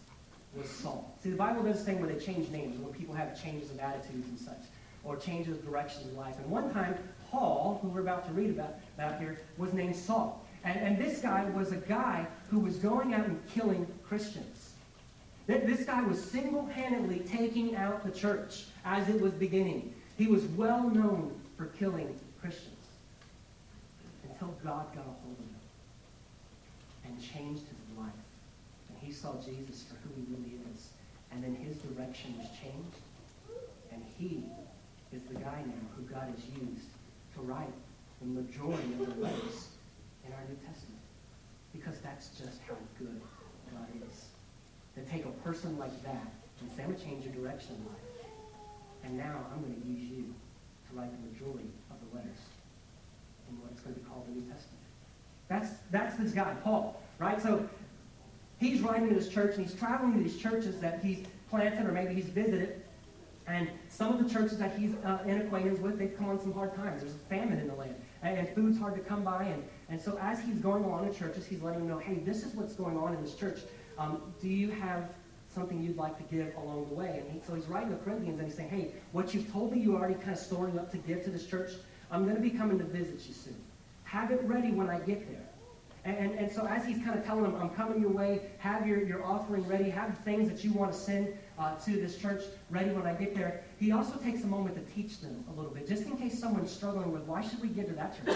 [0.56, 1.14] was Saul.
[1.22, 3.78] See, the Bible does this thing where they change names, when people have changes of
[3.78, 4.62] attitudes and such,
[5.04, 6.36] or changes of directions in life.
[6.38, 6.94] And one time,
[7.30, 10.46] Paul, who we're about to read about, about here, was named Saul.
[10.64, 14.59] And, and this guy was a guy who was going out and killing Christians.
[15.50, 19.92] This guy was single-handedly taking out the church as it was beginning.
[20.16, 22.76] He was well known for killing Christians
[24.22, 25.56] until God got a hold of him
[27.04, 28.12] and changed his life.
[28.88, 30.90] And he saw Jesus for who he really is.
[31.32, 33.02] And then his direction was changed.
[33.92, 34.44] And he
[35.12, 36.86] is the guy now who God has used
[37.34, 37.74] to write
[38.20, 39.68] the majority of the letters
[40.24, 41.02] in our New Testament.
[41.72, 43.20] Because that's just how good
[43.72, 44.29] God is.
[45.00, 46.26] To take a person like that
[46.60, 48.26] and say, I'm going to change your direction in life.
[49.04, 50.34] And now I'm going to use you
[50.88, 52.38] to write the majority of the letters
[53.48, 54.82] in what's going to be called the New Testament.
[55.48, 57.40] That's, that's this guy, Paul, right?
[57.40, 57.66] So
[58.58, 61.92] he's writing to this church, and he's traveling to these churches that he's planted or
[61.92, 62.82] maybe he's visited.
[63.46, 66.52] And some of the churches that he's uh, in acquaintance with, they've come on some
[66.52, 67.00] hard times.
[67.00, 69.44] There's a famine in the land, and, and food's hard to come by.
[69.44, 72.44] And, and so as he's going along in churches, he's letting them know, hey, this
[72.44, 73.60] is what's going on in this church.
[74.00, 75.10] Um, do you have
[75.54, 77.22] something you'd like to give along the way?
[77.22, 79.80] And he, so he's writing to Corinthians, and he's saying, hey, what you've told me
[79.80, 81.72] you're already kind of storing up to give to this church,
[82.10, 83.56] I'm going to be coming to visit you soon.
[84.04, 85.42] Have it ready when I get there.
[86.06, 88.86] And, and, and, so as he's kind of telling them, I'm coming your way, have
[88.86, 92.16] your, your offering ready, have the things that you want to send uh, to this
[92.16, 95.54] church ready when I get there, he also takes a moment to teach them a
[95.54, 98.34] little bit, just in case someone's struggling with, why should we give to that church?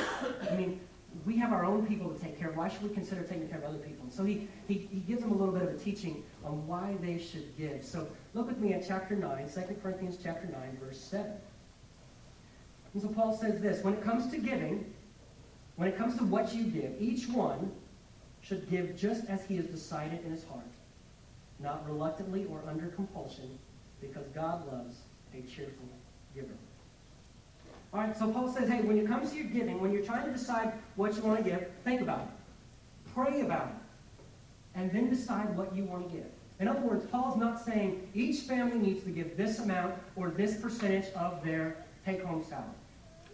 [0.51, 0.79] I mean,
[1.25, 2.57] we have our own people to take care of.
[2.57, 4.07] Why should we consider taking care of other people?
[4.11, 7.19] So he, he, he gives them a little bit of a teaching on why they
[7.19, 7.85] should give.
[7.85, 11.33] So look with me at chapter 9, 2 Corinthians chapter 9, verse 7.
[12.93, 14.93] And so Paul says this, when it comes to giving,
[15.77, 17.73] when it comes to what you give, each one
[18.41, 20.65] should give just as he has decided in his heart,
[21.59, 23.59] not reluctantly or under compulsion,
[24.01, 24.99] because God loves
[25.33, 25.89] a cheerful
[26.35, 26.55] giver.
[27.95, 30.25] All right, so Paul says, hey, when it comes to your giving, when you're trying
[30.25, 33.15] to decide what you want to give, think about it.
[33.15, 33.75] Pray about it.
[34.75, 36.27] And then decide what you want to give.
[36.59, 40.57] In other words, Paul's not saying each family needs to give this amount or this
[40.57, 42.67] percentage of their take-home salary.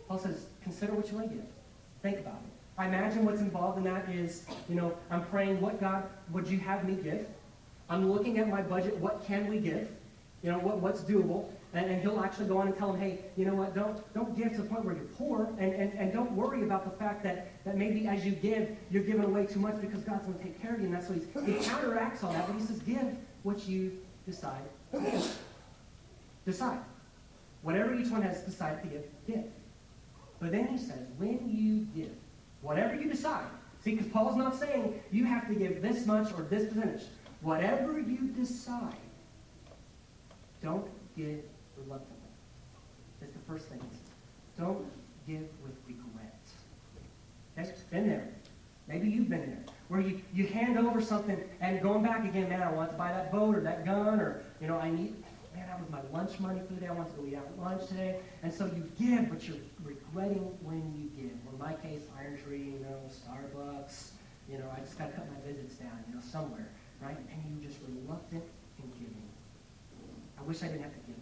[0.06, 1.46] Paul says, consider what you want to give.
[2.02, 2.52] Think about it.
[2.76, 6.58] I imagine what's involved in that is, you know, I'm praying, what God would you
[6.58, 7.26] have me give?
[7.88, 9.88] I'm looking at my budget, what can we give?
[10.42, 11.46] You know, what, what's doable?
[11.72, 14.36] And, and, he'll actually go on and tell them, hey, you know what, don't, don't
[14.36, 17.22] give to the point where you're poor, and, and, and don't worry about the fact
[17.22, 20.44] that, that maybe as you give, you're giving away too much because God's going to
[20.44, 20.86] take care of you.
[20.86, 24.62] And that's what he's, he counteracts all that, but he says, give what you decide.
[26.44, 26.78] decide.
[27.62, 29.44] Whatever each one has decided to give, give.
[30.40, 32.14] But then he says, when you give,
[32.62, 33.46] whatever you decide,
[33.84, 37.02] see, because Paul's not saying you have to give this much or this percentage.
[37.42, 38.94] Whatever you decide,
[40.62, 41.40] don't give
[41.84, 42.16] reluctantly.
[43.20, 43.80] That's the first thing.
[44.58, 44.86] Don't
[45.26, 46.40] give with regret.
[47.58, 47.70] Okay?
[47.90, 48.28] Been there.
[48.88, 49.64] Maybe you've been there.
[49.88, 53.12] Where you, you hand over something and going back again, man, I want to buy
[53.12, 55.14] that boat or that gun or, you know, I need,
[55.54, 56.86] man, that was my lunch money for the day.
[56.88, 58.16] I want to go eat out at lunch today.
[58.42, 61.36] And so you give, but you're regretting when you give.
[61.46, 64.10] Or in my case, Iron Tree, you know, Starbucks,
[64.50, 66.68] you know, I just got to cut my visits down, you know, somewhere,
[67.00, 67.16] right?
[67.16, 68.44] And you're just reluctant
[68.78, 69.30] in giving.
[70.38, 71.16] I wish I didn't have to give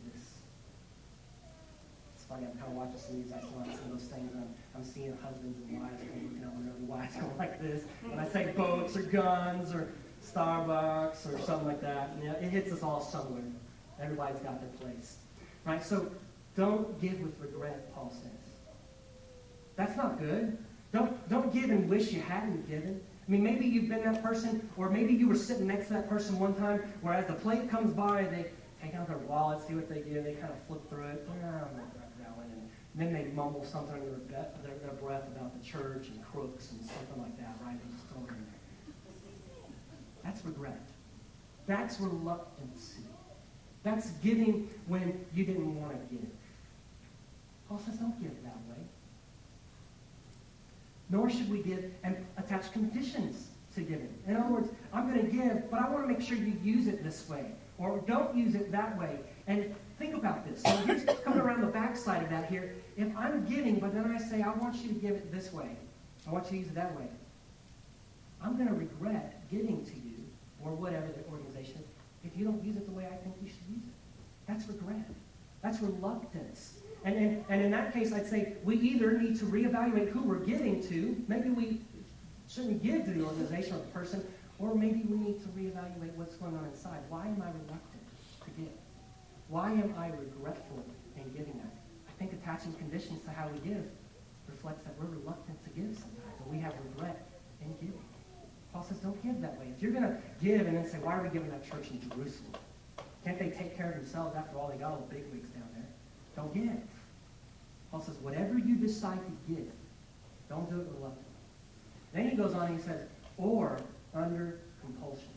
[2.28, 4.84] funny, I'm kind of watching of these, I some of those things, and I'm, I'm
[4.84, 7.84] seeing husbands and wives looking out their wives going like this.
[8.02, 9.88] When I say boats or guns or
[10.24, 13.42] Starbucks or something like that, you know, it hits us all somewhere.
[14.00, 15.16] Everybody's got their place.
[15.64, 15.82] Right?
[15.82, 16.10] So
[16.56, 18.30] don't give with regret, Paul says.
[19.76, 20.58] That's not good.
[20.92, 23.00] Don't, don't give and wish you hadn't given.
[23.26, 26.08] I mean, maybe you've been that person, or maybe you were sitting next to that
[26.08, 28.46] person one time where as the plate comes by, they
[28.82, 31.28] take out their wallet, see what they give, they kind of flip through it.
[31.28, 31.80] Oh, one.
[31.92, 31.97] And
[33.00, 36.80] then they mumble something under their, their, their breath about the church and crooks and
[36.80, 37.76] something like that, right?
[37.78, 38.94] They just throw it in there.
[40.24, 40.88] That's regret.
[41.66, 43.02] That's reluctancy.
[43.82, 46.26] That's giving when you didn't want to give.
[47.68, 48.82] Paul says, don't give that way.
[51.10, 54.12] Nor should we give and attach conditions to giving.
[54.26, 56.86] In other words, I'm going to give, but I want to make sure you use
[56.86, 57.52] it this way.
[57.78, 59.20] Or don't use it that way.
[59.46, 60.62] And think about this.
[60.62, 62.74] So here's coming around the backside of that here.
[62.96, 65.76] If I'm giving, but then I say, I want you to give it this way.
[66.26, 67.06] I want you to use it that way.
[68.42, 70.14] I'm going to regret giving to you,
[70.64, 71.84] or whatever the organization
[72.24, 73.94] if you don't use it the way I think you should use it.
[74.46, 75.08] That's regret.
[75.62, 76.74] That's reluctance.
[77.04, 80.44] And, and, and in that case, I'd say we either need to reevaluate who we're
[80.44, 81.16] giving to.
[81.28, 81.80] Maybe we
[82.48, 84.26] shouldn't give to the organization or the person,
[84.58, 86.98] or maybe we need to reevaluate what's going on inside.
[87.08, 87.87] Why am I reluctant?
[89.48, 90.84] Why am I regretful
[91.16, 91.72] in giving that?
[92.08, 93.84] I think attaching conditions to how we give
[94.48, 97.28] reflects that we're reluctant to give sometimes, or we have regret
[97.62, 98.04] in giving.
[98.72, 99.66] Paul says, don't give that way.
[99.74, 102.00] If you're going to give and then say, why are we giving that church in
[102.10, 102.52] Jerusalem?
[103.24, 104.36] Can't they take care of themselves?
[104.36, 105.86] After all, they got all the big wigs down there.
[106.36, 106.80] Don't give.
[107.90, 109.70] Paul says, whatever you decide to give,
[110.48, 111.24] don't do it reluctantly.
[112.12, 113.02] Then he goes on and he says,
[113.36, 113.78] or
[114.14, 115.28] under compulsion.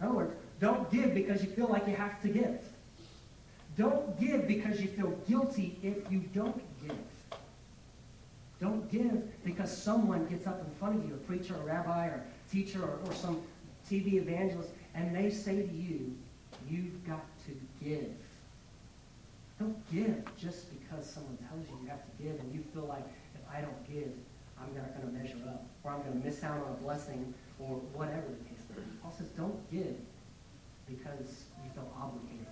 [0.00, 2.60] In other words, don't give because you feel like you have to give.
[4.22, 6.96] Give because you feel guilty if you don't give.
[8.60, 12.24] Don't give because someone gets up in front of you, a preacher, a rabbi, or
[12.50, 13.42] teacher, or, or some
[13.90, 16.16] TV evangelist, and they say to you,
[16.70, 18.14] you've got to give.
[19.58, 23.04] Don't give just because someone tells you you have to give and you feel like
[23.34, 24.12] if I don't give,
[24.56, 27.34] I'm not going to measure up, or I'm going to miss out on a blessing,
[27.58, 28.88] or whatever the case may be.
[29.02, 29.96] Paul says, don't give
[30.86, 32.46] because you feel obligated.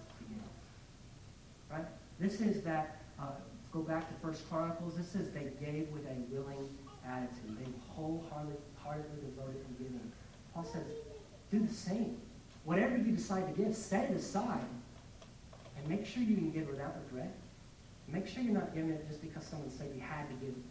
[1.70, 1.84] Right?
[2.18, 3.26] This is that, uh,
[3.72, 6.68] go back to First Chronicles, this is they gave with a willing
[7.06, 7.58] attitude.
[7.58, 10.12] They wholeheartedly devoted to giving.
[10.52, 10.82] Paul says,
[11.50, 12.16] do the same.
[12.64, 14.64] Whatever you decide to give, set it aside.
[15.76, 17.32] And make sure you can give without regret.
[18.08, 20.64] Make sure you're not giving it just because someone said you had to give it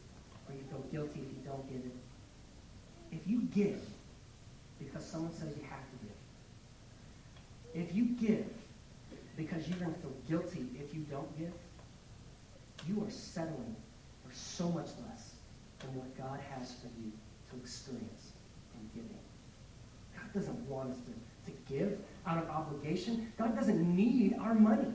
[0.47, 1.95] or you feel guilty if you don't give it.
[3.12, 3.81] If you give
[4.77, 8.45] because someone says you have to give, if you give
[9.39, 11.54] because you're going to feel guilty if you don't give,
[12.86, 13.73] you are settling
[14.21, 15.32] for so much less
[15.80, 17.10] than what God has for you
[17.49, 18.34] to experience
[18.75, 19.17] in giving.
[20.13, 23.32] God doesn't want us to, to give out of obligation.
[23.38, 24.91] God doesn't need our money.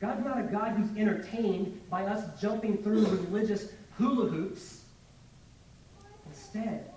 [0.00, 4.82] God's not a God who's entertained by us jumping through religious hula hoops.
[6.26, 6.90] Instead,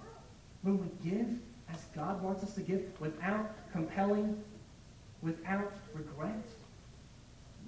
[0.64, 1.28] when we give
[1.72, 4.42] as God wants us to give without compelling,
[5.22, 6.44] without regret,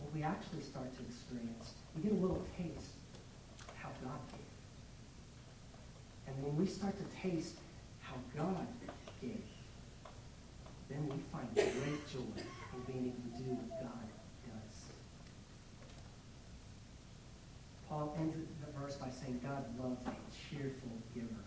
[0.06, 2.94] what we actually start to experience, we get a little taste
[3.68, 4.54] of how God gave.
[6.28, 7.56] And when we start to taste
[8.02, 8.68] how God
[9.20, 9.42] gave,
[10.90, 14.06] then we find great joy in being able to do what God
[14.46, 14.76] does.
[17.90, 21.46] Paul ends the verse by saying God loves a cheerful giver,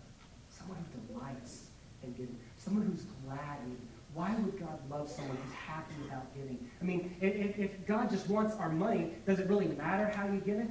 [0.49, 1.67] someone who delights
[2.03, 3.59] in giving, someone who's glad.
[3.63, 3.77] And
[4.13, 6.57] why would God love someone who's happy about giving?
[6.81, 10.39] I mean, if, if God just wants our money, does it really matter how you
[10.39, 10.69] give it?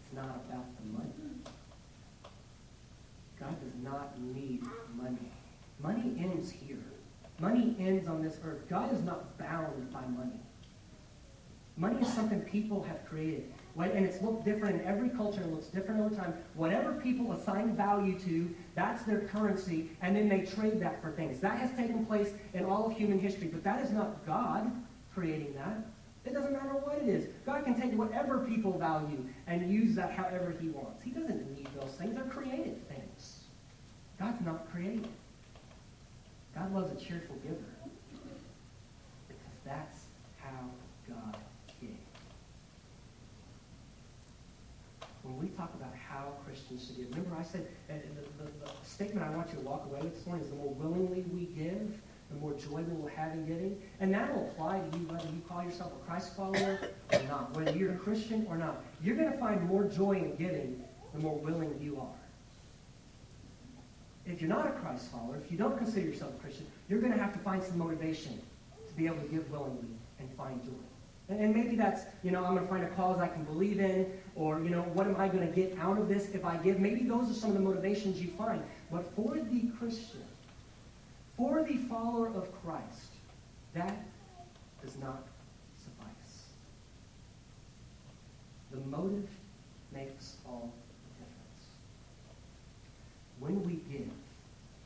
[0.00, 1.10] It's not about the money.
[3.38, 4.62] God does not need
[4.96, 5.30] money.
[5.80, 6.78] Money ends here.
[7.40, 8.68] Money ends on this earth.
[8.68, 10.40] God is not bound by money.
[11.76, 15.66] Money is something people have created and it's looked different in every culture, it looks
[15.66, 16.34] different over time.
[16.54, 21.40] Whatever people assign value to, that's their currency, and then they trade that for things.
[21.40, 24.70] That has taken place in all of human history, but that is not God
[25.12, 25.78] creating that.
[26.24, 27.28] It doesn't matter what it is.
[27.44, 31.02] God can take whatever people value and use that however he wants.
[31.02, 32.14] He doesn't need those things.
[32.14, 33.40] They're created things.
[34.18, 35.08] God's not created.
[36.54, 37.58] God loves a cheerful giver.
[39.28, 40.04] Because that's
[40.40, 40.70] how
[41.08, 41.36] God
[45.24, 47.94] when we talk about how Christians should give, remember I said the,
[48.44, 50.74] the, the, statement I want you to walk away with this morning is the more
[50.74, 51.98] willingly we give,
[52.30, 53.82] the more joy we will have in giving.
[54.00, 56.78] And that will apply to you whether you call yourself a Christ follower
[57.12, 58.82] or not, whether you're a Christian or not.
[59.02, 60.82] You're going to find more joy in giving
[61.12, 62.20] the more willing you are.
[64.26, 67.12] If you're not a Christ follower, if you don't consider yourself a Christian, you're going
[67.12, 68.40] to have to find some motivation
[68.88, 70.72] to be able to give willingly and find joy.
[71.28, 74.12] And, maybe that's, you know, I'm going to find a cause I can believe in,
[74.36, 76.78] or, you know, what am I going to get out of this if I give?
[76.78, 78.62] Maybe those are some of the motivations you find.
[78.92, 80.24] But for the Christian,
[81.36, 83.10] for the follower of Christ,
[83.72, 83.96] that
[84.82, 85.24] does not
[85.82, 86.44] suffice.
[88.70, 89.28] The motive
[89.92, 90.74] makes all
[91.08, 91.68] the difference.
[93.38, 94.10] When we give,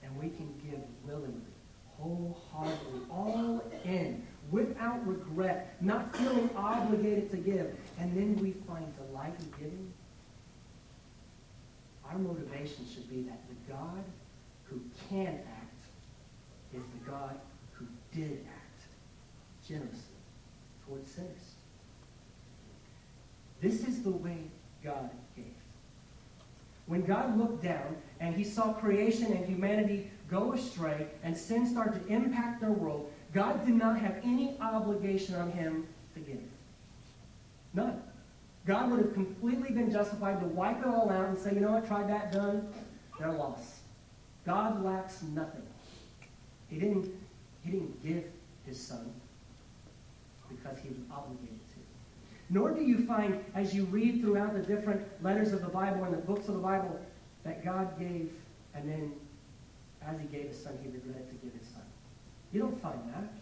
[0.05, 1.41] and we can give willingly,
[1.99, 9.35] wholeheartedly, all in, without regret, not feeling obligated to give, and then we find delight
[9.39, 9.93] in giving,
[12.11, 14.05] our motivation should be that the God
[14.65, 15.83] who can act
[16.75, 17.39] is the God
[17.73, 18.83] who did act
[19.67, 19.99] generously
[20.87, 21.55] towards sinners.
[23.61, 24.39] This is the way
[24.83, 25.45] God gave.
[26.87, 31.93] When God looked down and he saw creation and humanity go astray and sin start
[31.95, 36.41] to impact their world, God did not have any obligation on him to give.
[37.75, 38.03] None.
[38.67, 41.73] God would have completely been justified to wipe it all out and say, you know
[41.73, 42.69] what, tried that, done,
[43.19, 43.77] they're lost.
[44.45, 45.63] God lacks nothing.
[46.69, 47.11] He didn't,
[47.65, 48.25] he didn't give
[48.67, 49.13] his son
[50.49, 51.75] because he was obligated to.
[52.51, 56.13] Nor do you find, as you read throughout the different letters of the Bible and
[56.13, 56.99] the books of the Bible,
[57.45, 58.33] that God gave,
[58.75, 59.13] and then
[60.07, 61.78] as he gave his son, he regretted to give his son.
[62.53, 63.33] You don't find that.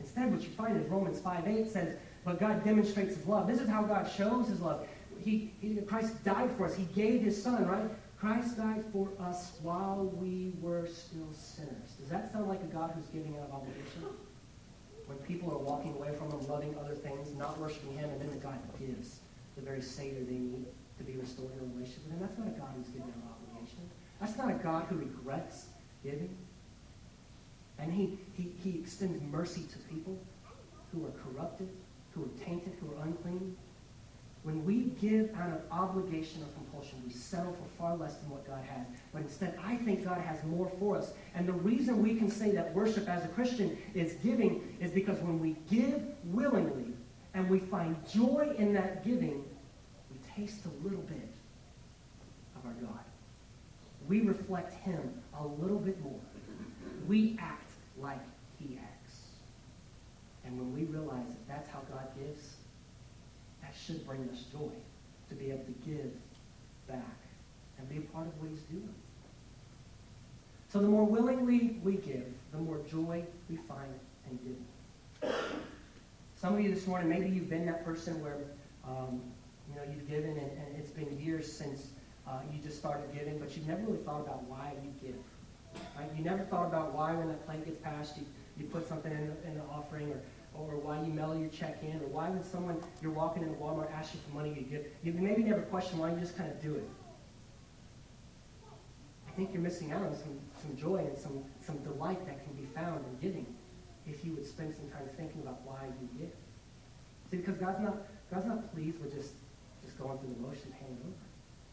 [0.00, 3.46] Instead, what you find is Romans 5 8 says, But God demonstrates his love.
[3.46, 4.86] This is how God shows his love.
[5.22, 6.74] He, he, Christ died for us.
[6.74, 7.90] He gave his son, right?
[8.18, 11.96] Christ died for us while we were still sinners.
[11.98, 14.04] Does that sound like a God who's giving out of obligation?
[15.06, 18.30] When people are walking away from him, loving other things, not worshiping him, and then
[18.30, 19.20] the God gives
[19.56, 20.66] the very Savior they need
[20.98, 22.20] to be restored in a relationship with him.
[22.20, 23.90] That's not a God who's giving out of obligation.
[24.20, 25.66] That's not a God who regrets
[26.04, 26.36] giving.
[27.80, 30.18] And he, he, he extends mercy to people
[30.92, 31.68] who are corrupted,
[32.14, 33.56] who are tainted, who are unclean.
[34.42, 38.46] When we give out of obligation or compulsion, we settle for far less than what
[38.46, 38.86] God has.
[39.12, 41.12] But instead, I think God has more for us.
[41.34, 45.18] And the reason we can say that worship as a Christian is giving is because
[45.18, 46.92] when we give willingly
[47.34, 49.44] and we find joy in that giving,
[50.10, 51.28] we taste a little bit
[52.56, 53.04] of our God.
[54.08, 56.18] We reflect him a little bit more.
[57.06, 57.69] We act
[58.00, 58.20] like
[58.58, 59.20] he acts.
[60.44, 62.56] And when we realize that that's how God gives,
[63.62, 64.72] that should bring us joy
[65.28, 66.12] to be able to give
[66.88, 67.18] back
[67.78, 68.94] and be a part of what he's doing.
[70.68, 73.92] So the more willingly we give, the more joy we find
[74.30, 75.34] in giving.
[76.36, 78.38] Some of you this morning, maybe you've been that person where
[78.86, 79.20] um,
[79.68, 81.88] you know you've given and, and, it's been years since
[82.26, 85.16] uh, you just started giving, but you've never really thought about why you give.
[85.96, 86.08] Right?
[86.16, 88.24] You never thought about why when that plate gets passed, you,
[88.58, 90.20] you put something in, in the offering, or,
[90.54, 93.92] or why you mail your check in, or why when someone, you're walking into Walmart,
[93.92, 94.86] asks you for money, you give.
[95.02, 96.88] You maybe never question why, you just kind of do it.
[99.28, 102.52] I think you're missing out on some, some joy and some, some delight that can
[102.54, 103.46] be found in giving
[104.06, 106.32] if you would spend some time thinking about why you give.
[107.30, 107.96] See, because God's not,
[108.32, 109.32] God's not pleased with just,
[109.84, 111.14] just going through the motions, handing over.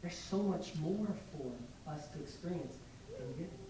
[0.02, 2.76] There's so much more for us to experience
[3.18, 3.67] in giving.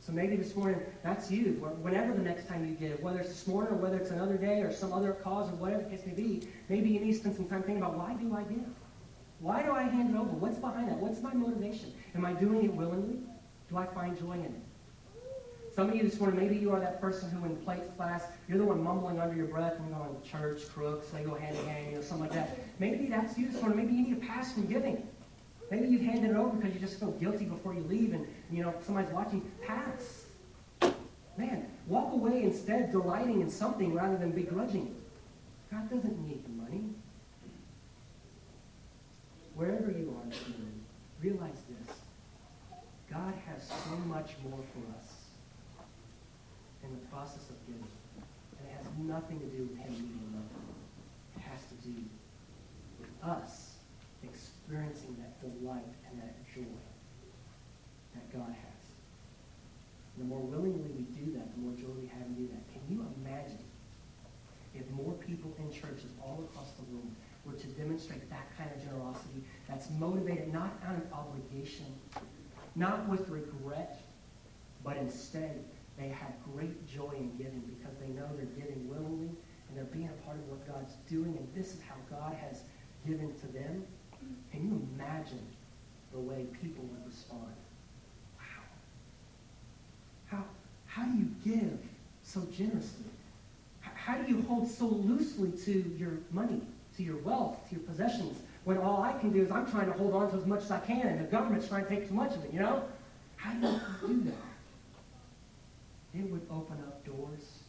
[0.00, 1.52] So maybe this morning, that's you.
[1.82, 4.62] Whenever the next time you give, whether it's this morning or whether it's another day
[4.62, 7.36] or some other cause or whatever the case may be, maybe you need to spend
[7.36, 8.64] some time thinking about why do I give?
[9.40, 10.30] Why do I hand it over?
[10.30, 10.96] What's behind that?
[10.96, 11.92] What's my motivation?
[12.14, 13.18] Am I doing it willingly?
[13.68, 14.62] Do I find joy in it?
[15.74, 18.58] Some of you this morning, maybe you are that person who in plates class, you're
[18.58, 21.86] the one mumbling under your breath and going, church, crooks, they go hand in hand,
[21.90, 22.58] you know, something like that.
[22.78, 23.78] Maybe that's you this morning.
[23.78, 25.06] Maybe you need to pass from giving.
[25.70, 28.62] Maybe you've handed it over because you just feel guilty before you leave and, you
[28.62, 29.48] know, somebody's watching.
[29.64, 30.24] Pass.
[31.36, 34.88] Man, walk away instead delighting in something rather than begrudging.
[34.88, 35.72] It.
[35.72, 36.84] God doesn't need money.
[39.54, 40.80] Wherever you are this morning,
[41.22, 41.96] realize this.
[43.08, 45.14] God has so much more for us
[46.82, 47.86] in the process of giving.
[48.58, 50.46] And it has nothing to do with him needing money.
[51.36, 51.94] It has to do
[52.98, 53.69] with us
[54.70, 56.62] experiencing that delight and that joy
[58.14, 58.82] that God has.
[60.16, 62.62] The more willingly we do that, the more joy we have in do that.
[62.70, 63.58] Can you imagine
[64.72, 67.10] if more people in churches all across the world
[67.44, 71.86] were to demonstrate that kind of generosity that's motivated not out of obligation,
[72.76, 74.00] not with regret,
[74.84, 75.64] but instead
[75.98, 79.30] they have great joy in giving because they know they're giving willingly
[79.68, 82.62] and they're being a part of what God's doing, and this is how God has
[83.04, 83.84] given to them.
[84.52, 85.46] Can you imagine
[86.12, 87.54] the way people would respond?
[88.36, 88.64] Wow.
[90.26, 90.44] How,
[90.86, 91.78] how do you give
[92.22, 93.06] so generously?
[93.80, 96.62] How do you hold so loosely to your money,
[96.96, 99.92] to your wealth, to your possessions, when all I can do is I'm trying to
[99.92, 102.14] hold on to as much as I can and the government's trying to take too
[102.14, 102.82] much of it, you know?
[103.36, 106.18] How do you do that?
[106.18, 107.60] It would open up doors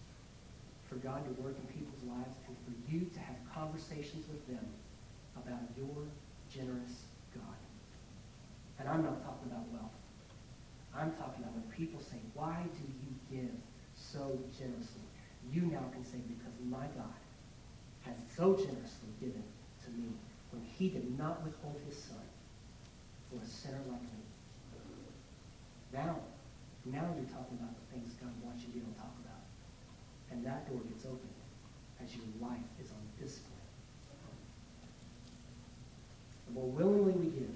[0.90, 4.66] for God to work in people's lives and for you to have conversations with them
[5.38, 6.06] about your
[6.54, 7.60] generous God.
[8.80, 9.96] And I'm not talking about wealth.
[10.94, 13.56] I'm talking about when people say, why do you give
[13.96, 15.08] so generously?
[15.50, 17.16] You now can say, because my God
[18.04, 19.44] has so generously given
[19.86, 20.12] to me
[20.52, 22.26] when he did not withhold his son
[23.30, 24.22] for a sinner like me.
[25.94, 26.20] Now,
[26.86, 29.44] now you're talking about the things God wants you to be able to talk about.
[30.32, 31.40] And that door gets opened
[32.04, 33.61] as your life is on display.
[36.52, 37.56] The more willingly we give,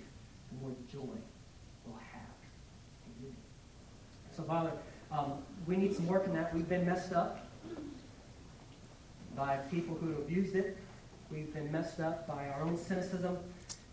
[0.52, 1.18] the more joy
[1.86, 2.36] we'll have
[3.08, 3.36] in giving.
[4.36, 4.72] So, Father,
[5.12, 5.34] um,
[5.68, 6.54] we need some work in that.
[6.54, 7.46] We've been messed up
[9.36, 10.78] by people who abused it.
[11.30, 13.38] We've been messed up by our own cynicism.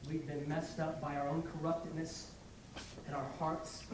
[0.08, 2.28] We've been messed up by our own corruptedness
[3.08, 3.84] in our hearts.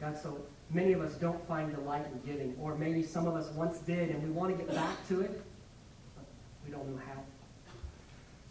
[0.00, 0.38] God, so
[0.70, 2.56] many of us don't find delight in giving.
[2.60, 5.42] Or maybe some of us once did and we want to get back to it,
[6.16, 6.24] but
[6.64, 7.22] we don't know how.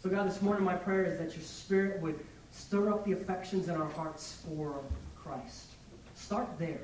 [0.06, 3.66] So, God, this morning my prayer is that your Spirit would stir up the affections
[3.66, 4.84] in our hearts for
[5.20, 5.64] Christ.
[6.14, 6.82] Start there.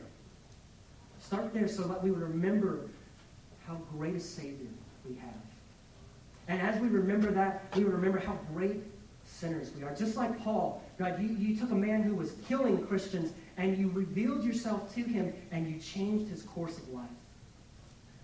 [1.21, 2.89] Start there so that we would remember
[3.65, 4.67] how great a Savior
[5.09, 5.37] we have.
[6.49, 8.83] And as we remember that, we would remember how great
[9.25, 9.95] sinners we are.
[9.95, 13.89] Just like Paul, God, you, you took a man who was killing Christians and you
[13.91, 17.07] revealed yourself to him and you changed his course of life.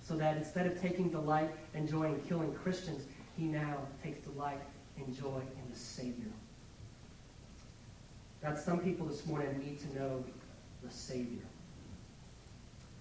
[0.01, 3.05] So that instead of taking delight and joy in killing Christians,
[3.36, 4.59] he now takes delight
[5.05, 6.32] and joy in the Savior.
[8.42, 10.24] God, some people this morning need to know
[10.82, 11.42] the Savior.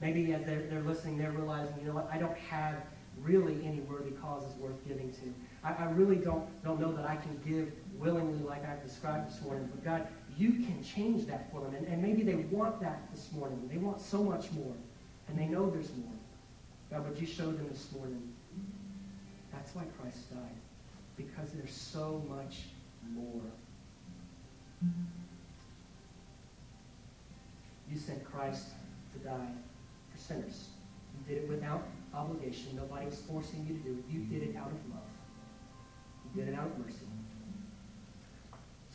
[0.02, 2.76] Maybe as they're, they're listening, they're realizing, you know what, I don't have
[3.22, 5.34] really any worthy causes worth giving to.
[5.64, 9.42] I, I really don't, don't know that I can give willingly like I've described this
[9.42, 9.70] morning.
[9.74, 11.74] But God, you can change that for them.
[11.76, 13.68] And, and maybe they want that this morning.
[13.72, 14.74] They want so much more.
[15.28, 16.14] And they know there's more.
[16.92, 18.34] God, would you show them this morning?
[19.52, 20.67] That's why Christ died.
[21.18, 22.60] Because there's so much
[23.14, 23.42] more.
[27.92, 28.68] You sent Christ
[29.14, 29.52] to die
[30.12, 30.68] for sinners.
[31.14, 32.76] You did it without obligation.
[32.76, 34.14] Nobody was forcing you to do it.
[34.14, 35.04] You did it out of love.
[36.26, 37.08] You did it out of mercy.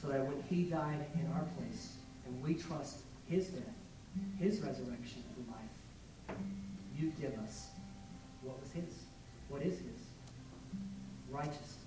[0.01, 1.97] So that when he died in our place,
[2.27, 3.63] and we trust his death,
[4.39, 6.39] his resurrection for life,
[6.99, 7.69] you give us
[8.43, 9.05] what was his.
[9.49, 10.07] What is his?
[11.31, 11.82] Righteousness.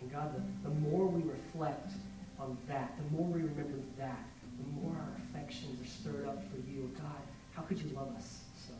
[0.00, 1.92] And God, the, the more we reflect
[2.38, 4.24] on that, the more we remember that,
[4.58, 6.90] the more our affections are stirred up for you.
[6.96, 7.22] God,
[7.52, 8.74] how could you love us so?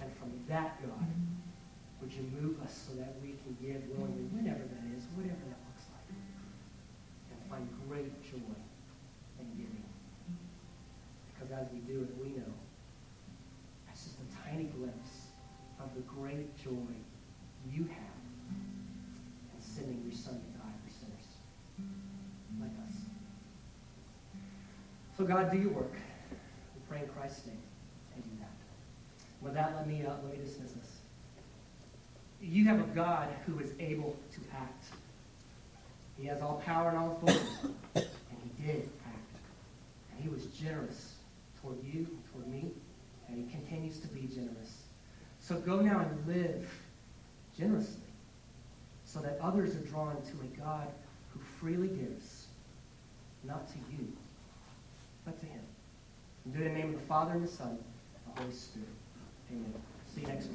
[0.00, 1.06] And from that, God,
[2.00, 5.60] would you move us so that we can give willingly, whenever that is, whatever that
[5.70, 6.10] looks like,
[7.30, 8.54] and find great joy
[9.38, 9.86] in giving.
[11.30, 12.52] Because as we do it, we know
[13.86, 15.30] that's just a tiny glimpse
[15.78, 16.90] of the great joy
[17.70, 18.11] you have
[19.92, 20.40] sending your son
[20.84, 21.26] for sinners
[22.60, 22.96] like us.
[25.16, 25.92] So God, do your work.
[25.92, 27.58] We pray in Christ's name.
[28.14, 28.48] Amen.
[29.40, 30.98] With that, let me, uh, let me dismiss us.
[32.40, 34.84] You have a God who is able to act.
[36.18, 37.46] He has all power and all authority.
[37.94, 38.06] and
[38.42, 39.16] he did act.
[40.12, 41.14] And he was generous
[41.60, 42.70] toward you, and toward me,
[43.28, 44.82] and he continues to be generous.
[45.40, 46.68] So go now and live
[47.56, 48.11] generously
[49.12, 50.88] so that others are drawn to a God
[51.34, 52.46] who freely gives,
[53.44, 54.10] not to you,
[55.26, 55.60] but to him.
[56.44, 58.54] And do it in the name of the Father and the Son and the Holy
[58.54, 58.88] Spirit.
[59.50, 59.74] Amen.
[60.14, 60.50] See you next week.